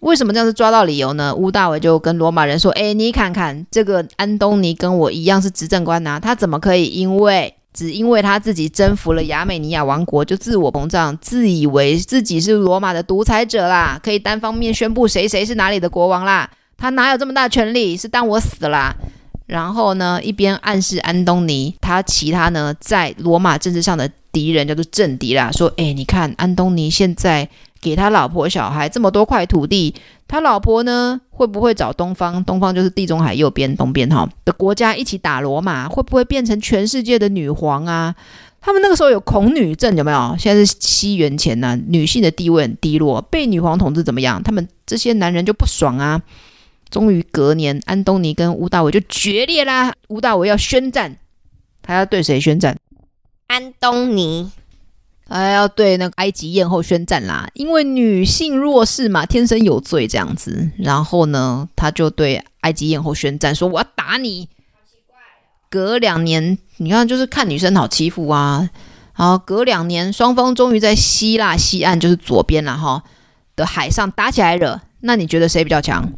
[0.00, 1.32] 为什么这样子抓到理由呢？
[1.34, 16.50] 乌大维就跟罗马人说：“哎，你看看这个安东尼跟我一样是执政官呐、他怎么可以因为只因为他自己征服了亚美尼亚王国就自我膨胀，自以为自己是罗马的独裁者啦，可以单方面宣布谁谁是哪里的国王啦？
[16.76, 17.96] 他哪有这么大权力？
[17.96, 18.92] 是当我死啦？”
[19.46, 27.48] 然后呢，一边暗示安东尼，他其他呢在罗马政治上的敌人叫做政敌啦，说：“哎，你看安东尼现在
[27.80, 29.94] 给他老婆小孩这么多块土地，
[30.26, 32.42] 他老婆呢会不会找东方？
[32.42, 35.88] 东方就是地中海右边东边哈的国家一起打罗马？
[35.88, 38.12] 会不会变成全世界的女皇啊？
[38.60, 40.34] 他们那个时候有恐女症有没有？
[40.36, 44.42] 现在是西元前呢、啊，女性的地位很低落，被女皇统治怎么样？
[44.42, 46.20] 他们这些男人就不爽啊。”
[46.90, 49.92] 终于隔年，安东尼跟屋大维就决裂啦。
[50.08, 51.16] 屋大维要宣战，
[51.82, 52.76] 他要对谁宣战？
[53.48, 54.50] 安东尼，
[55.26, 57.48] 他要对那个埃及艳后宣战啦。
[57.54, 60.70] 因为女性弱势嘛，天生有罪这样子。
[60.78, 64.48] 然后呢，他就对埃及艳后宣战，说我要打你。
[65.68, 68.70] 隔两年，你看就是看女生好欺负啊。
[69.16, 73.02] 然后隔两年，双方终于在希腊西岸，就是左边了哈
[73.56, 74.82] 的海上打起来了。
[75.00, 76.12] 那你觉得谁比较强？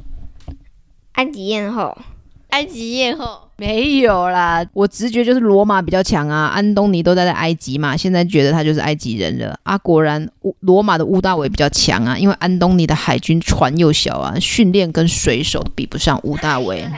[1.19, 1.99] 埃及艳后，
[2.51, 6.47] 埃及艳后没有啦，我直觉就是罗马比较强啊。
[6.47, 9.77] 安东尼都待在埃及嘛，现在觉得他就是埃及人了啊。
[9.79, 16.89] 果然，罗马的乌大维比较强啊，因为安东尼的海军船又小啊，训练跟水手比不上乌大维。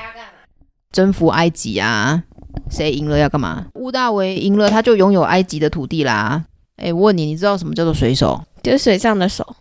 [0.92, 2.22] 征服埃及啊，
[2.68, 3.68] 谁赢了要干嘛？
[3.76, 6.44] 乌大维赢了，他就拥有埃及的土地啦。
[6.76, 8.38] 哎，我问你，你知道什么叫做水手？
[8.62, 9.56] 就是水上的手。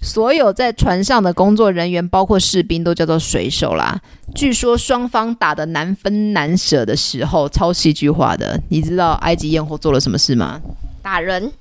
[0.00, 4.00] 所有在船上的工作人员，包括士兵，都叫做水手啦。
[4.34, 8.60] 据说双方打得难分难舍的时候，超戏剧化的。
[8.68, 10.60] 你知道埃及艳后做了什么事吗？
[11.02, 11.52] 打人，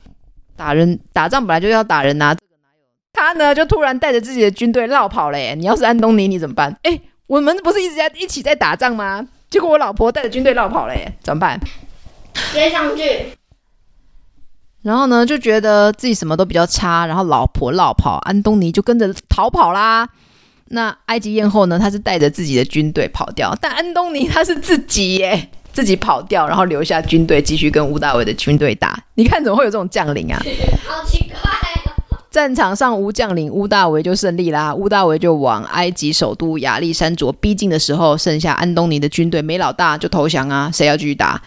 [0.56, 2.38] 打人，打仗本来就要打人呐、啊。
[3.14, 5.56] 他呢，就突然带着自己的军队绕跑了耶。
[5.56, 6.78] 你要是安东尼，你怎么办？
[6.84, 9.26] 哎，我们不是一直在一起在打仗吗？
[9.50, 11.60] 结果我老婆带着军队绕跑了耶，怎么办？
[12.54, 13.28] 接上去。
[14.86, 20.08] 然后呢，就觉得自己什么都比较差，然后老婆落跑，安东尼就跟着逃跑啦。
[20.68, 29.04] 那埃及艳后呢，他是带着自己的军队跑掉，但安东尼他是自己耶， 自己跑掉，然后留下军队继续跟屋大维的军队打。
[29.16, 30.40] 你看怎么会有这种将领啊？
[30.88, 31.52] 好奇怪！
[32.30, 34.72] 战场上无将领，屋大维就胜利啦。
[34.72, 41.42] 屋大维就往埃及首都亚历山卓逼近的时候，剩下安东尼的军队没老大就投降啊，谁要继续打？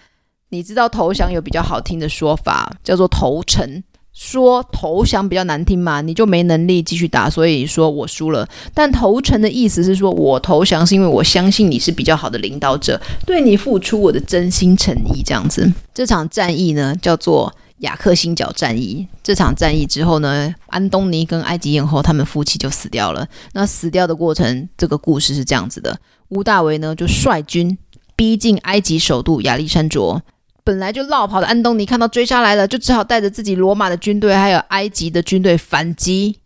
[0.51, 3.83] 你知道投降有比较好听的说法，叫做投诚。
[4.15, 8.49] 说投降比较难听嘛，你就没能力继续打，所以说我输了。
[8.75, 15.73] 但投诚的意思是说，我投降是因为我相信你是比较好的领导者，对你付出我的真心诚意这样子。
[15.95, 19.07] 这场战役呢，叫做雅克辛角战役。
[19.23, 23.25] 这场战役之后呢，安东尼跟埃及艳后他们夫妻就死掉了。
[23.53, 25.97] 那死掉的过程，这个故事是这样子的：
[26.31, 27.79] 屋大维呢就率军
[28.17, 30.21] 逼近埃及首都亚历山卓。
[30.69, 36.41] 本来就落跑的安东尼看到追杀来了，就只好带着自己罗马的军队还有埃及的军队反击。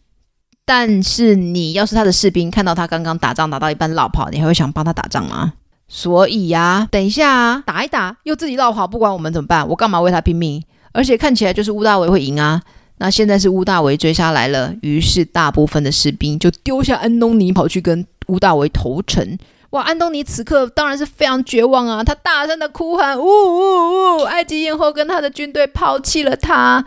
[0.65, 5.55] 但是你要是他的士兵，看到他刚刚打仗打到一半落跑，你还会想帮他打仗吗？
[5.89, 9.67] 所以呀、等一下啊，打一打又自己落跑，不管我们怎么办？
[9.67, 10.63] 我干嘛为他拼命？
[10.93, 12.63] 而且看起来就是乌大维会赢啊。
[12.99, 19.37] 那现在是乌大维追杀来了，于是大部分的士兵就丢下安东尼，跑去跟乌大维投诚。
[19.73, 22.05] 哇，安东尼此刻当然是非常绝望啊！
[22.05, 26.85] 他大声的哭喊：“呜呜呜！”埃及艳后跟他的军队抛弃了他。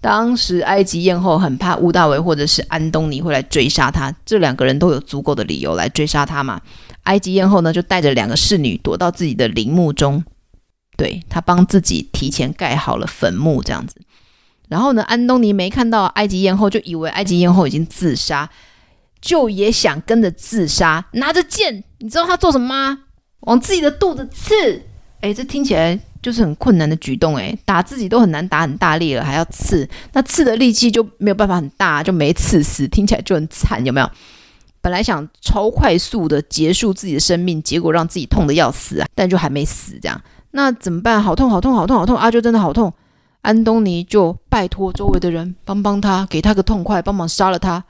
[0.00, 6.60] 当时埃及艳后很怕乌大维或者是安东尼会来追杀他，这两个人都有足够的理由来追杀他嘛。
[7.02, 10.22] 埃及艳后呢，就带着两个侍女躲到自己的陵墓中，
[10.96, 13.96] 对，他帮自己提前盖好了坟墓，这样子。
[14.68, 18.48] 然后呢，安东尼没看到埃及艳后，就以为埃及艳后已经自杀，
[19.20, 22.98] 就也想跟着自杀，拿着剑，你知道他做什么吗？
[23.40, 24.54] 往自己的肚子刺。
[25.20, 27.36] 哎，这听起来就是很困难的举动。
[27.36, 34.10] 哎，打自己都很难打很大力了，还要刺，那刺的力气就没有办法很大，就没刺死，听起来就很惨，有没有？
[34.82, 40.18] 本来想超快速的结束自己的生命，结果让自己痛得要死啊，但就还没死，这样，
[40.52, 41.22] 那怎么办？
[41.22, 42.16] 好痛，好痛，好痛，好痛！
[42.16, 42.90] 阿啾真的好痛。
[43.42, 47.84] 安东尼就拜托周围的人帮帮他，给他个痛快，帮忙杀了他。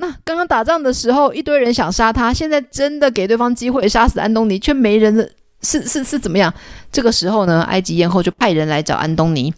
[0.00, 5.28] 那刚刚打仗的时候，一堆人想杀他，现在真的给对方机会杀死安东尼，却没人的，
[5.62, 6.52] 是是是怎么样？
[6.92, 9.52] 这个时候呢，埃及艳后就派人来找安东尼。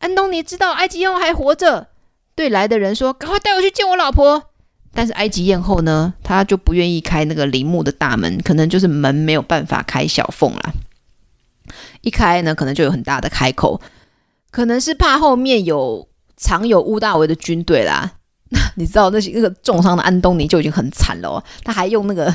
[0.00, 1.88] 安东尼知道埃及艳后还活着，
[2.34, 4.50] 对来的人说：“赶快带我去见我老婆。”
[4.92, 10.72] 但是埃及艳后呢，他就不愿意开那个陵墓的大门，可能就是门没有办法开小缝啦。
[12.00, 13.80] 一开呢，可能就有很大的开口。
[14.50, 18.14] 可能是怕后面有藏有乌大维的军队啦，
[18.50, 22.34] 那 你知道那些那个重伤的安东尼就已经很惨了哦，他还用那个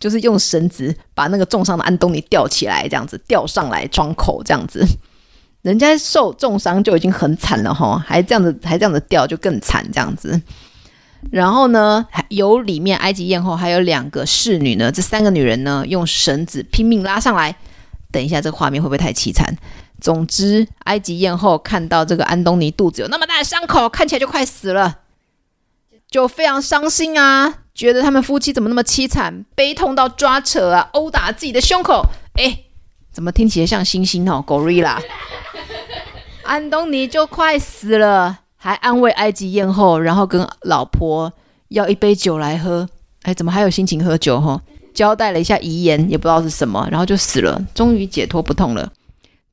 [0.00, 4.84] 就是用绳子把那个重伤的安东尼吊起来，这样子吊上来装口这样子，
[5.62, 10.40] 人家受重伤就已经很惨了哈，还这样子还这样子吊就更惨这样子。
[11.30, 17.54] 然后呢，还有里面埃及艳后还有两个侍女呢，这三个女人呢用绳子拼命拉上来，
[18.10, 19.56] 等一下这个画面会不会太凄惨？
[20.00, 24.98] 总之，埃及艳后看到这个安东尼肚子有那么大的伤口，看起来就快死了，
[26.12, 32.04] 就非常伤心啊，觉得他们夫妻怎么那么凄惨，悲痛到抓扯啊，殴打自己的胸口。
[32.34, 32.58] 哎，
[33.10, 34.98] 怎么听起来像猩猩哦，Gorilla。
[36.42, 41.32] 安东尼就快死了，还安慰埃及艳后，然后跟老婆
[41.68, 42.86] 要一杯酒来喝。
[43.22, 44.38] 哎，怎么还有心情喝酒？
[44.38, 44.60] 哈，
[44.92, 48.92] 交代了一下遗言，也不知道是什么，然后就死了，终于解脱不痛了。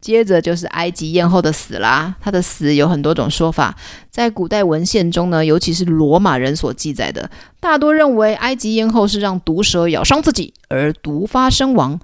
[0.01, 3.75] 接着就是埃及艳后的死啦，她的死有很多种说法，
[4.09, 11.99] 在古代文献中呢，尤其是罗马人所记载的，大多认为埃及艳后是让毒蛇咬伤自己而毒发身亡。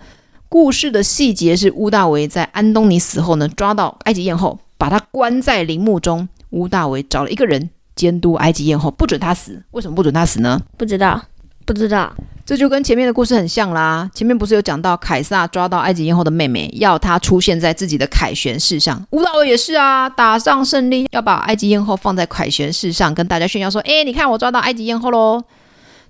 [0.47, 6.27] 故事的细节是屋大维在安东尼死后呢，抓到埃及艳后，把她关在陵墓中。
[6.51, 9.63] 屋大维找了一个人监督埃及艳后，不准她死。
[9.71, 10.61] 为什么不准她死呢？
[10.77, 11.21] 不知道，
[11.65, 12.13] 不知道。
[12.45, 14.07] 这就跟前面的故事很像啦。
[14.13, 19.03] 前面不是有讲到凯撒抓到埃及艳后的妹妹，要她出现在自己的凯旋式上。
[19.09, 25.43] 屋大伟也是啊，打仗胜利要把埃及艳后放在凯旋式上，跟大家炫耀说：“哎，你看我抓到埃及艳后喽！”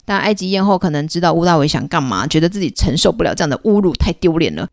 [0.04, 4.68] 但埃及艳后可能知道乌大维想干嘛，觉得自己承受不了这样的侮辱，太丢脸了。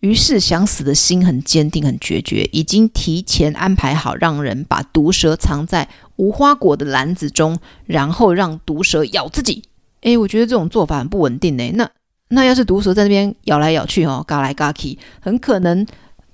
[0.00, 9.62] 于是想死的心很坚定，很决绝，已经提前安排好，让人把毒蛇藏在无花果的篮子中，然后让毒蛇咬自己。
[10.02, 11.72] 诶，我觉得这种做法很不稳定诶。
[11.74, 11.88] 那
[12.28, 15.86] 那要是毒蛇在那边咬来咬去哦，嘎来嘎去，很可能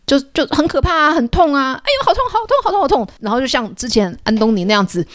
[0.06, 1.72] 就就很可怕啊，很痛啊！
[1.74, 3.08] 哎呦，好痛，好痛，好痛，好痛！
[3.20, 5.06] 然后就像之前安东尼那样子，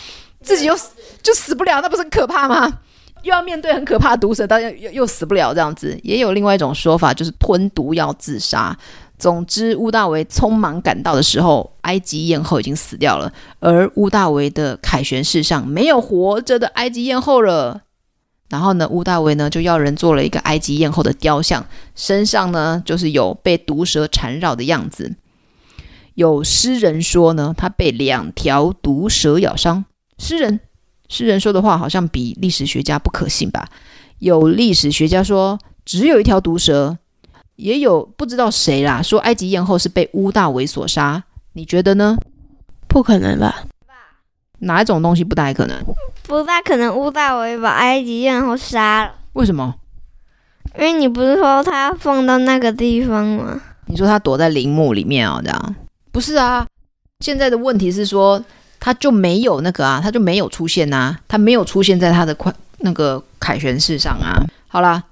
[0.41, 0.75] 自己又
[1.21, 2.79] 就死不了，那不是很可怕吗？
[3.23, 5.97] 又要面对很可怕的毒蛇，但又又死不了这样子。
[6.03, 8.77] 也有另外一种说法，就是吞毒药自杀。
[9.17, 17.83] 总之，屋大维匆忙赶到的时候，埃及艳后已经死掉了，而屋大维的凯旋式上没有活着的埃及艳后了。
[18.49, 25.15] 然后呢，屋大维呢就要人做了一个埃及艳后的雕像，身上呢就是有被毒蛇缠绕的样子。
[26.15, 29.85] 有诗人说呢，他被两条毒蛇咬伤。
[30.19, 30.59] 诗人，
[31.09, 33.67] 诗人说的话好像比历史学家不可信吧？
[34.19, 36.97] 有历史学家说只有一条毒蛇，
[37.55, 41.23] 也有不知道谁啦说埃及艳后是被屋大维所杀。
[41.53, 42.17] 你觉得呢？
[42.87, 43.65] 不可能吧？
[44.63, 45.77] 哪一种东西不太可能？
[46.27, 49.11] 不大可能，乌大维把埃及艳后杀了。
[49.33, 49.75] 为什么？
[50.77, 53.61] 因为你不是说他要放到那个地方吗？
[53.85, 55.39] 你说他躲在陵墓里面啊？
[55.43, 55.75] 这样
[56.11, 56.65] 不是啊？
[57.19, 58.43] 现在的问题是说，
[58.79, 64.41] 他就没有那个啊，他就没有出现啊，他没有出现在他的快那个凯旋式上啊。
[64.67, 65.03] 好啦，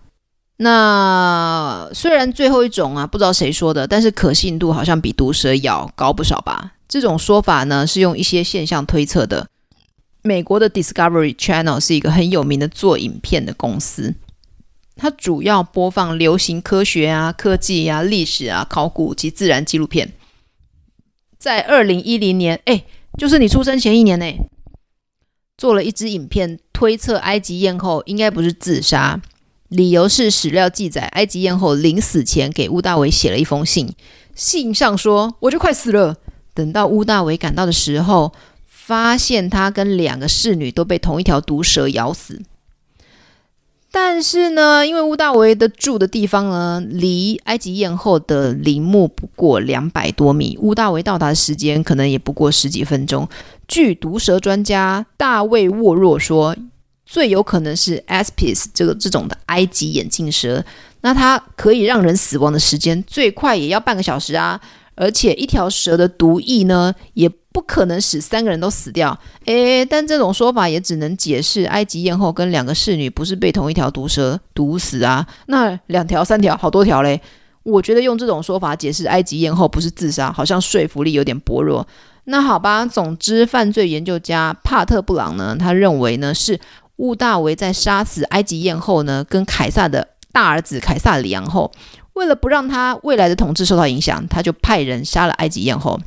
[0.57, 6.71] 那虽然最后一种啊，不知道谁说的，但是可信度好像比毒蛇咬高不少吧？
[6.91, 9.47] 这种说法呢，是用一些现象推测的。
[10.23, 14.13] 美国的 Discovery Channel 是一个很有名的做影片的公司，
[14.97, 20.11] 它主要播放流行科学啊、科技啊、历史啊、考古及自然纪录片。
[21.39, 22.83] 在二零一零年，哎，
[23.17, 24.25] 就是你出生前一年呢，
[25.57, 29.21] 做了一支影片，推测埃及艳后应该不是自杀，
[29.69, 33.95] 理由是史料记载，埃及艳后临死前给屋大维写了一封信，
[34.35, 36.17] 信上说：“我就快死了。”
[36.53, 38.31] 等到乌大维赶到的时候。
[38.83, 42.41] 发现他跟两个侍女都被同一条毒蛇咬死，
[43.89, 53.29] 但是呢，因为屋大维的住的地方呢，离埃及艳后的陵墓不过两百多米，乌大维到达的时间可能也不过十几分钟。
[53.65, 56.57] 据毒蛇专家大卫沃若说，
[57.05, 60.65] 最有可能是 Apis 这个这种的埃及眼镜蛇，
[61.01, 64.59] 那它可以让人死亡的时间最快也要半个小时啊！
[65.01, 69.17] 而且一条蛇的毒液呢，也不可能使三个人都死掉。
[69.45, 75.25] 诶，但这种说法也只能解释埃及艳后跟两个侍女不是被同一条毒蛇毒死啊。
[75.47, 77.19] 那两条、三条、好多条嘞？
[77.63, 81.87] 我觉得用这种说法解释埃及艳后不是自杀，好像说服力有点薄弱。
[82.25, 86.59] 那好吧，总之，犯罪研究家帕特布朗呢，他认为呢是。
[86.97, 91.71] 屋大维在杀死埃及艳后呢，跟凯撒的大儿子凯撒里昂后，
[92.13, 95.99] 为了不让他未来的统治受到影响，他就派人杀了埃及艳后。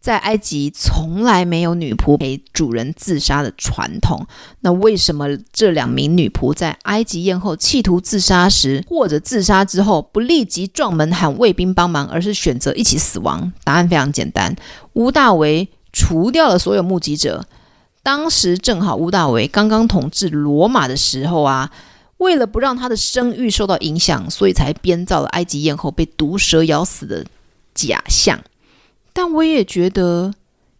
[0.00, 4.26] 在埃及从来没有女仆陪主人自杀的传统，
[4.60, 13.50] 那为什么这两名女仆在埃及艳后企图自杀时，或者自杀之后，不立即撞门喊卫兵帮忙，而是选择一起死亡？
[13.64, 14.54] 答案非常简单，
[14.92, 17.46] 屋大维除掉了所有目击者。
[18.02, 21.70] 当时正好屋大维刚刚统治罗马的时候啊，
[22.24, 27.24] 为了不让他的声誉受到影响，所以才编造了埃及艳后被毒蛇咬死的
[27.74, 28.42] 假象。
[29.12, 30.32] 但我也觉得，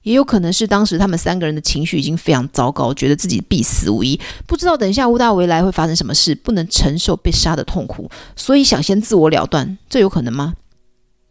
[0.02, 9.78] 也有可能是当时他们三个人的情绪已经非常糟糕，觉得自己必死无疑，不知道等一下屋大维来会发生什么事，不能承受被杀的痛苦，所以想先自我了断。
[9.88, 10.54] 这有可能吗？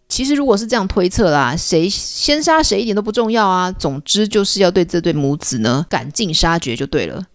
[0.09, 3.71] 其实，如果是这样推测啦，谁先杀谁一点都不重要啊。
[3.71, 7.25] 总之，就是要对这对母子呢赶尽杀绝就对了。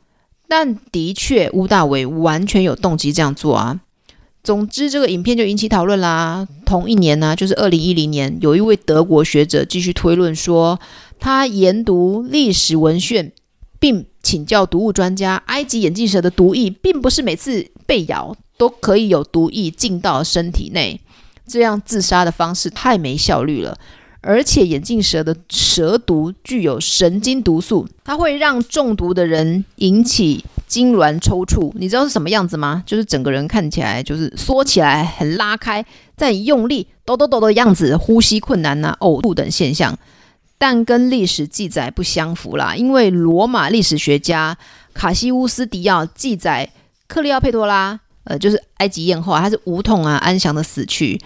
[0.48, 3.80] 但的确，吴大伟完全有动机这样做啊。
[4.42, 6.48] 总之，这个影片就引起讨论啦。
[6.64, 10.80] 同一年呢，就是二零一零年，有一位德国学者继续推论说，
[11.20, 13.32] 他研读历史文献，
[13.78, 20.98] 并请教毒物专家，埃及眼镜蛇的毒液并不是每次被咬都可以有毒液进到身体内。
[21.46, 23.78] 这样自杀的方式太没效率了，
[24.28, 31.72] 而且眼镜蛇的蛇毒具有神经毒素，它会让中毒的人引起痉挛抽搐。
[31.76, 32.82] 你知道是什么样子吗？
[32.84, 35.82] 就是整个人看起来就是缩起来，很拉开，
[36.14, 39.98] 再用力抖抖抖的样子，呼吸困难呐、啊、呕吐等现象。
[40.58, 44.58] 但跟历史记载不相符啦，因为罗马历史学家
[44.92, 46.70] 卡西乌斯·迪奥记载
[47.06, 47.98] 克利奥佩托拉。
[48.24, 51.18] 呃，就是埃及艳后啊，她是无痛啊安详的死去。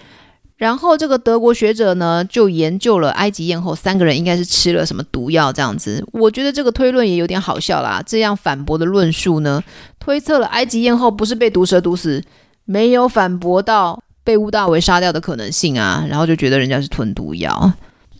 [0.63, 6.01] 然后这个德国学者呢，就研究了埃及艳后三个人应该是吃了什么毒药这样子。
[6.13, 8.01] 我觉得这个推论也有点好笑啦。
[8.05, 9.61] 这样反驳的论述呢，
[9.99, 12.23] 推测了埃及艳后不是被毒蛇毒死，
[12.63, 16.05] 没有反驳到被乌大维杀掉的可能性啊。
[16.07, 17.73] 然后就觉得人家是吞毒药。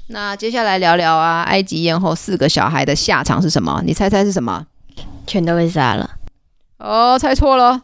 [0.07, 3.81] 那接下来聊聊啊，埃及艳后四个小孩的下场是什么？
[3.85, 4.67] 你猜猜是什么？
[5.25, 6.09] 全都被杀了。
[6.79, 7.83] 哦，猜错了。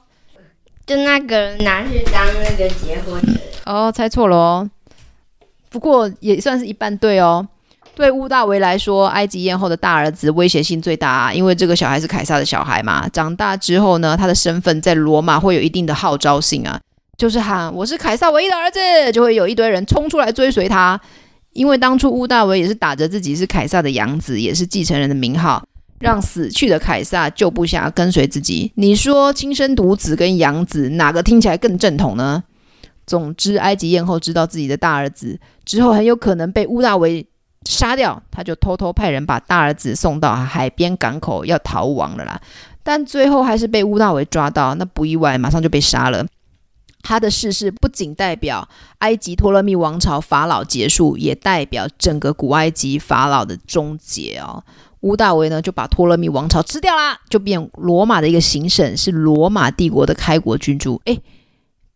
[0.89, 4.67] 就那个人拿去当那个结婚的哦，猜错了哦。
[5.69, 7.47] 不过也算是一半对哦。
[7.93, 13.07] 对屋大维来说，埃及艳后的大儿子威胁性最大啊，因为这个小孩是凯撒的小孩嘛。
[13.09, 16.79] 长大之后呢，他的身份在罗马会有一定的号召性啊，
[17.19, 18.79] 就是喊我是凯撒唯一的儿子，
[19.11, 20.99] 就会有一堆人冲出来追随他。
[21.53, 25.63] 因为当初屋大维也是打着自己是凯撒的养子，也是继承人的名号。
[25.99, 32.43] 让死去的凯撒旧部下跟随自己，你说亲生独子跟养子哪个听起来更正统呢？
[33.05, 37.25] 总之，埃及艳后知道自己的大儿子之后很有可能被屋大维
[37.65, 42.39] 杀掉，他就偷偷派人把大儿子送到海边港口要逃亡了啦。
[42.83, 46.25] 但最后还是被屋大维抓到，那不意外，马上就被杀了。
[47.01, 48.67] 他的逝世不仅代表
[48.99, 54.63] 埃及托勒密王朝法老结束，也代表整个古埃及法老的终结哦。
[55.01, 61.01] 屋大维呢，就把托勒密王朝吃掉啦，就变罗马的一个行省，是罗马帝国的开国君主。
[61.05, 61.21] 诶，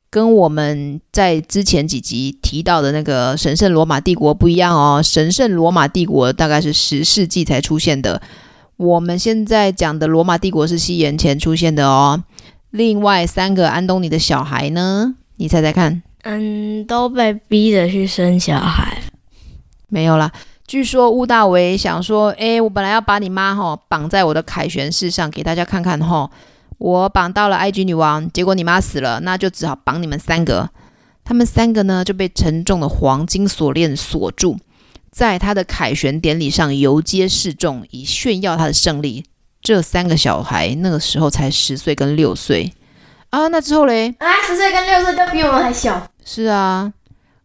[0.09, 5.01] 跟我们在之前几集提到的那个神圣罗马帝国不一样哦。
[5.03, 8.21] 神圣罗马帝国大概是十世纪才出现的，
[8.77, 12.23] 我们现在讲的罗马帝国是西元前出现的哦。
[12.69, 16.01] 另外三个安东尼的小孩呢，你猜猜看？
[16.23, 19.01] 嗯，都被逼着去生小孩，
[19.89, 20.31] 没有啦。
[20.65, 26.31] 据说乌大维想说：“诶，我本来要把你妈吼绑在我的凯旋式上，给大家看看吼，
[26.77, 30.69] 我绑到了埃及女王，结果你妈死了，那就只好绑你们三个。
[31.25, 34.57] 他们三个呢就被沉重的黄金锁链锁住，
[35.11, 39.25] 在他的凯旋典礼上游街示众，以炫耀他的胜利。
[39.61, 42.73] 这三个小孩那个时候才十岁跟六岁
[43.29, 44.13] 啊，那之后嘞？
[44.19, 46.05] 啊，十岁跟六岁都比我们还小。
[46.25, 46.91] 是啊，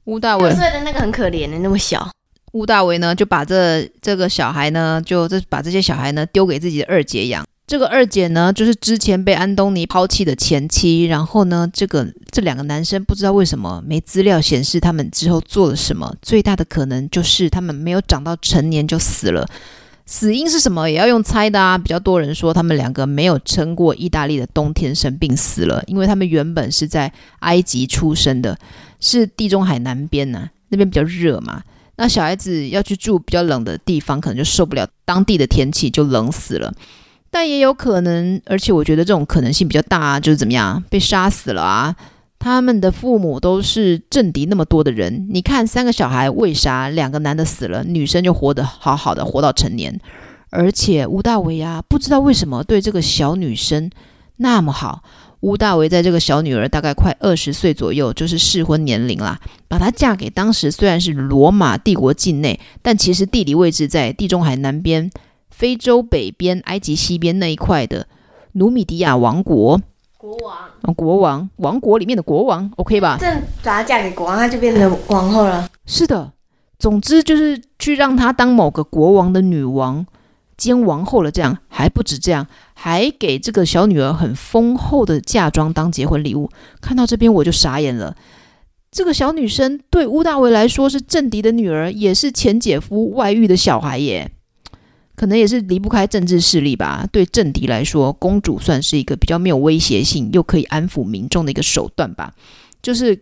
[0.04, 2.08] 乌大维六岁的那个很可怜的，那么小。”
[2.53, 7.44] 乌大维呢，就把这这个小孩呢，就这把这些小孩呢丢给自己的二姐养。
[7.66, 11.05] 这个二姐呢，就是之前被安东尼抛弃的前妻。
[11.05, 16.14] 然后呢，这个这两个男生不知道为什么没资料显示他们之后做了什么。
[16.22, 19.46] 最大的可能就是他们没有长到成年就死了。
[20.07, 21.76] 死因是什么也要用猜的啊。
[21.76, 28.59] 比较多人说他们两个没有撑过意大利的冬天生病死了，因为他们原本是在埃及出生的，
[28.99, 31.62] 是地中海南边呢、那边比较热嘛。
[31.99, 36.72] 那小孩子要去住比较冷的地方，可能就受不了当地的天气，就冷死了。
[37.28, 41.94] 但也有可能，而且我觉得这种可能性比较大啊，就是怎么样被杀死了啊？
[42.38, 50.01] 他们的父母都是政敌那么多的人，你看三个小孩为啥两个男的死了，女生就活得好好的活到成年？
[50.51, 53.90] 而且吴大维啊，不知道为什么对这个小女生
[54.36, 55.03] 那么好。
[55.41, 65.11] 吴大维在这个小女儿大概快二十岁左右，就是适婚年龄啦，把她嫁给当时虽然是罗马帝国境内，但其实地理位置在地中海南边。
[65.51, 68.07] 非洲北边、埃及西边那一块的
[68.53, 69.80] 努米底亚王国
[70.16, 73.16] 国王，哦，国王王国里面的国王，OK 吧？
[73.18, 75.68] 正把她嫁给国王，她就变成王后了。
[75.84, 76.32] 是的，
[76.78, 80.07] 总之就是去让她当某个国王的女王
[80.59, 81.30] 兼王后了。
[81.30, 86.50] 这样还不止这样，还给这个小女儿很丰厚的嫁妆当结婚礼物。
[86.82, 88.14] 看到这边我就傻眼了。
[88.90, 94.30] 这个小女生对屋大维来说是政敌的女儿，也是前姐夫外遇的小孩耶。
[95.14, 97.04] 可能也是离不开政治势力吧。
[97.11, 102.32] 对政敌来说，公主算是一个比较没有威胁性，又可以安抚民众的一个手段吧。
[102.80, 103.20] 就是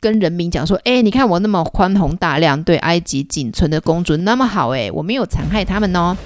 [0.00, 6.16] 跟人民讲说：“哎，你看我那么宽宏大量，对埃及仅存的公主那么好，哎，我没有残害他们哦。”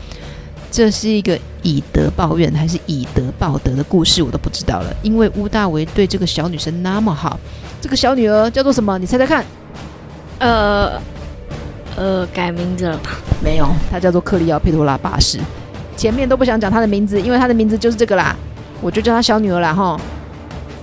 [0.75, 4.93] 这是一个以德报怨还是以德报德的故事，我都不知道了。
[5.03, 7.39] 因为乌大维对这个小女生那么好，
[7.81, 8.99] 这个小女儿叫做什么？
[8.99, 9.45] 你猜猜看？
[10.41, 11.01] 呃。
[11.97, 13.11] 呃，改名字了吧？
[13.41, 15.39] 没有，她叫做克利奥佩托拉八世。
[15.97, 18.35] 前面都不想讲她的名字，因为她的名字就是这个啦，
[18.81, 19.97] 我就叫她小女儿啦哈。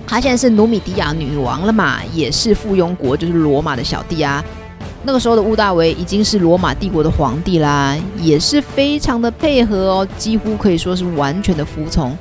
[0.06, 4.42] 她现在是努米迪亚女王了嘛，也是附庸国，就是罗马的小弟啊。
[5.04, 12.16] 那个时候的屋大维已经是罗马帝国的皇帝啦，也是非常的配合哦，几乎可以说是完全的服从。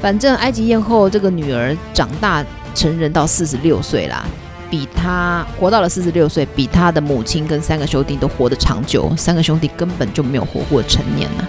[0.00, 2.44] 反正埃及艳后这个女儿长大
[2.74, 4.24] 成人到四十六岁啦。
[4.70, 9.12] 比她活到了四十六岁，比她的母亲跟三个兄弟都活得长久。
[9.16, 11.46] 三个兄弟根本就没有活过成年呢。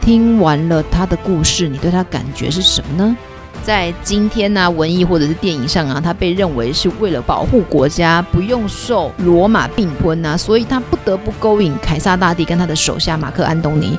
[0.00, 3.16] 听完了她的故事，你对她感觉是什么呢？
[3.62, 13.96] 在今天呢、文艺或者是电影上啊，他被认为是为了保护国家，不用受罗马并吞啊，所以他不得不勾引凯撒大帝跟他的手下马克安东尼。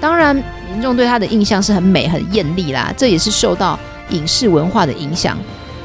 [0.00, 0.34] 当然，
[0.72, 3.78] 民众对他的印象是很美、很艳丽啦，这也是受到
[4.10, 5.38] 影视文化的影响。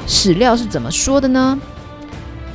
[0.06, 1.58] 史料是怎么说的呢？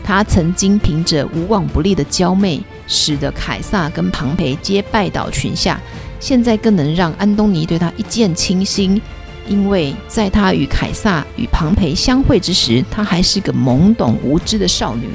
[0.03, 5.79] 他曾经凭着无往不利的娇媚，使得凯撒跟庞培皆拜倒群下。
[6.19, 9.01] 现在更能让安东尼对他一见倾心，
[9.47, 15.07] 因为在他与凯撒与庞培相会之时，他还是个懵懂无知的少女；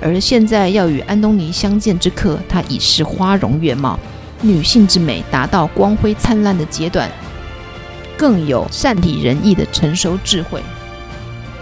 [0.00, 3.98] 而现在要与安东尼相见之刻，她已是花容月貌，
[4.40, 7.10] 女性之美达到光辉灿烂的阶段，
[8.16, 10.62] 更有善体人意的成熟智慧。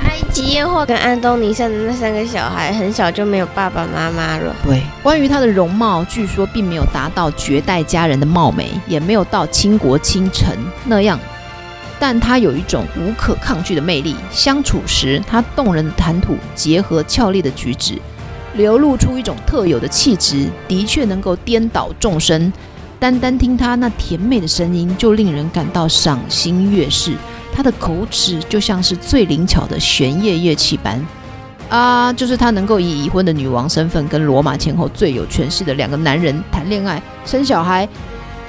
[0.01, 4.57] 埃及艳后跟安东尼生的那三个小孩很小就没有爸爸妈妈了。
[4.65, 11.19] 对，关于她的容貌，据说并没有达到绝代佳人的貌美，也没有到倾国倾城那样，
[12.01, 14.17] 但她有一种无可抗拒的魅力。
[14.33, 17.97] 相处时，她动人的谈吐结合俏丽的举止，
[18.55, 22.53] 流露出一种特有的气质，的确能够颠倒众生。
[22.99, 27.15] 单单听她那甜美的声音，就令人感到赏心悦事。
[27.53, 31.05] 他的口齿就像是最灵巧的弦乐乐器般，
[31.69, 37.87] 啊，就是他能够以已婚的女王身份跟罗马前后最有权势的两个男人谈恋爱、生小孩，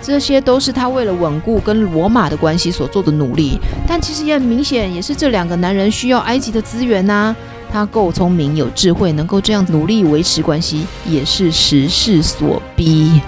[0.02, 3.60] 这些都是他为了稳固跟罗马的关系所做的努力。
[3.88, 7.36] 但其实也很明显，也是这两个男人需要埃及的资源呐、啊。
[7.72, 13.22] 他够聪明、有智慧，能够这样努力维持关系，也是时势所逼。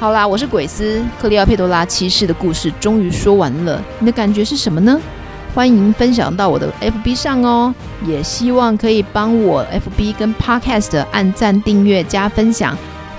[0.00, 5.00] 好啦，我是鬼斯，克利奥佩多拉七世的故事终于说完了，你的感觉是什么呢？
[5.54, 7.72] 欢迎分享到我的 FB 上哦，
[8.04, 12.76] 也希望可以帮我 FB 跟 Podcast 按赞、订阅、加分享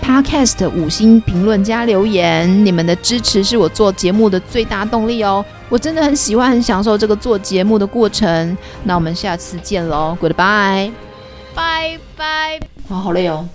[0.08, 5.44] ，Podcast 五星评论加留言，你们的支持是我做节目的最大动力哦。
[5.68, 8.58] 我真的很喜欢、很享受这个做节目的过程。
[8.86, 10.92] 那我们下次见喽，Goodbye，
[11.54, 12.58] 拜拜。
[12.88, 13.46] 哇，好累哦。